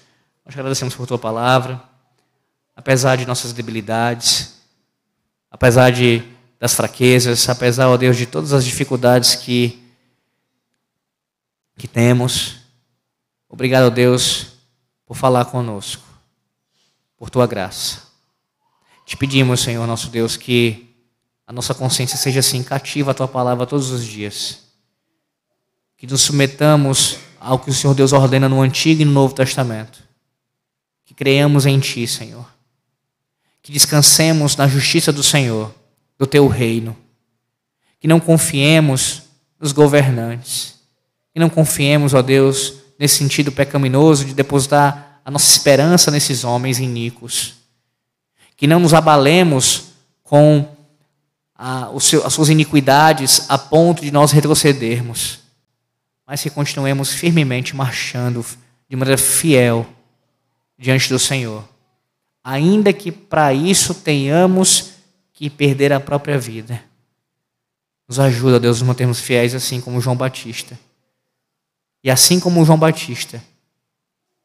nós 0.45 0.53
agradecemos 0.53 0.93
por 0.93 1.07
tua 1.07 1.17
palavra, 1.17 1.81
apesar 2.75 3.15
de 3.15 3.25
nossas 3.25 3.51
debilidades, 3.51 4.58
apesar 5.49 5.91
de, 5.91 6.23
das 6.59 6.73
fraquezas, 6.73 7.47
apesar, 7.49 7.87
ó 7.87 7.97
Deus, 7.97 8.17
de 8.17 8.25
todas 8.25 8.53
as 8.53 8.65
dificuldades 8.65 9.35
que, 9.35 9.81
que 11.77 11.87
temos. 11.87 12.57
Obrigado, 13.47 13.89
Deus, 13.89 14.47
por 15.05 15.15
falar 15.15 15.45
conosco, 15.45 16.03
por 17.17 17.29
tua 17.29 17.47
graça. 17.47 18.03
Te 19.05 19.17
pedimos, 19.17 19.61
Senhor 19.61 19.87
nosso 19.87 20.09
Deus, 20.09 20.37
que 20.37 20.95
a 21.47 21.51
nossa 21.51 21.73
consciência 21.73 22.15
seja 22.15 22.41
assim 22.41 22.61
cativa 22.61 23.09
à 23.09 23.13
tua 23.13 23.27
palavra 23.27 23.65
todos 23.65 23.89
os 23.89 24.05
dias. 24.05 24.65
Que 25.97 26.05
nos 26.05 26.21
submetamos 26.21 27.17
ao 27.39 27.57
que 27.57 27.71
o 27.71 27.73
Senhor 27.73 27.95
Deus 27.95 28.13
ordena 28.13 28.47
no 28.47 28.61
Antigo 28.61 29.01
e 29.01 29.05
no 29.05 29.11
Novo 29.11 29.33
Testamento. 29.33 30.03
Que 31.05 31.15
creiamos 31.15 31.65
em 31.65 31.79
ti, 31.79 32.05
Senhor. 32.05 32.45
Que 33.69 33.73
descansemos 33.73 34.55
na 34.55 34.67
justiça 34.67 35.13
do 35.13 35.21
Senhor, 35.21 35.71
do 36.17 36.25
teu 36.25 36.47
reino. 36.47 36.97
Que 37.99 38.07
não 38.07 38.19
confiemos 38.19 39.21
nos 39.59 39.71
governantes. 39.71 40.79
Que 41.31 41.39
não 41.39 41.51
confiemos, 41.51 42.15
ó 42.15 42.23
Deus, 42.23 42.73
nesse 42.97 43.17
sentido 43.17 43.51
pecaminoso 43.51 44.25
de 44.25 44.33
depositar 44.33 45.21
a 45.23 45.29
nossa 45.29 45.51
esperança 45.51 46.09
nesses 46.09 46.43
homens 46.43 46.79
iníquos. 46.79 47.57
Que 48.57 48.65
não 48.65 48.79
nos 48.79 48.91
abalemos 48.91 49.89
com 50.23 50.67
a, 51.53 51.91
seu, 51.99 52.25
as 52.25 52.33
suas 52.33 52.49
iniquidades 52.49 53.45
a 53.49 53.57
ponto 53.59 54.01
de 54.01 54.09
nós 54.09 54.31
retrocedermos, 54.31 55.41
mas 56.25 56.41
que 56.41 56.49
continuemos 56.49 57.13
firmemente 57.13 57.75
marchando 57.75 58.43
de 58.89 58.95
maneira 58.95 59.21
fiel 59.21 59.85
diante 60.75 61.07
do 61.09 61.19
Senhor, 61.19 61.63
ainda 62.43 62.93
que 62.93 63.11
para 63.11 63.53
isso 63.53 63.93
tenhamos 63.93 64.93
que 65.33 65.49
perder 65.49 65.93
a 65.93 65.99
própria 65.99 66.37
vida. 66.37 66.83
Nos 68.07 68.19
ajuda, 68.19 68.59
Deus, 68.59 68.81
a 68.81 68.85
mantermos 68.85 69.19
fiéis 69.19 69.53
assim 69.53 69.79
como 69.79 70.01
João 70.01 70.15
Batista. 70.15 70.77
E 72.03 72.09
assim 72.09 72.39
como 72.39 72.63
João 72.65 72.79
Batista, 72.79 73.43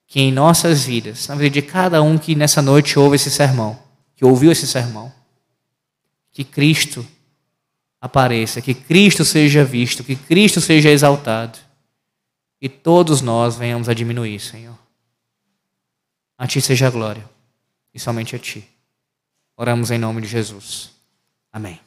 que 0.07 0.21
em 0.21 0.33
nossas 0.33 0.85
vidas, 0.85 1.29
na 1.29 1.35
vida 1.35 1.51
de 1.51 1.63
cada 1.63 2.03
um 2.03 2.19
que 2.19 2.35
nessa 2.35 2.61
noite 2.61 2.99
ouve 2.99 3.17
esse 3.17 3.31
sermão, 3.31 3.79
que 4.17 4.25
ouviu 4.25 4.53
esse 4.53 4.67
sermão, 4.67 5.13
que 6.31 6.45
Cristo 6.45 7.07
apareça, 8.01 8.61
que 8.61 8.75
Cristo 8.75 9.25
seja 9.25 9.65
visto, 9.65 10.05
que 10.05 10.17
Cristo 10.17 10.61
seja 10.61 10.91
exaltado 10.91 11.59
e 12.61 12.69
todos 12.69 13.21
nós 13.21 13.57
venhamos 13.57 13.89
a 13.89 13.95
diminuir, 13.95 14.41
Senhor. 14.41 14.77
A 16.37 16.47
Ti 16.47 16.61
seja 16.61 16.89
a 16.89 16.91
glória 16.91 17.34
e 17.95 18.01
somente 18.01 18.35
a 18.35 18.39
Ti. 18.39 18.69
Oramos 19.57 19.91
em 19.91 19.99
nome 19.99 20.21
de 20.21 20.27
Jesus. 20.27 20.91
Amém. 21.53 21.81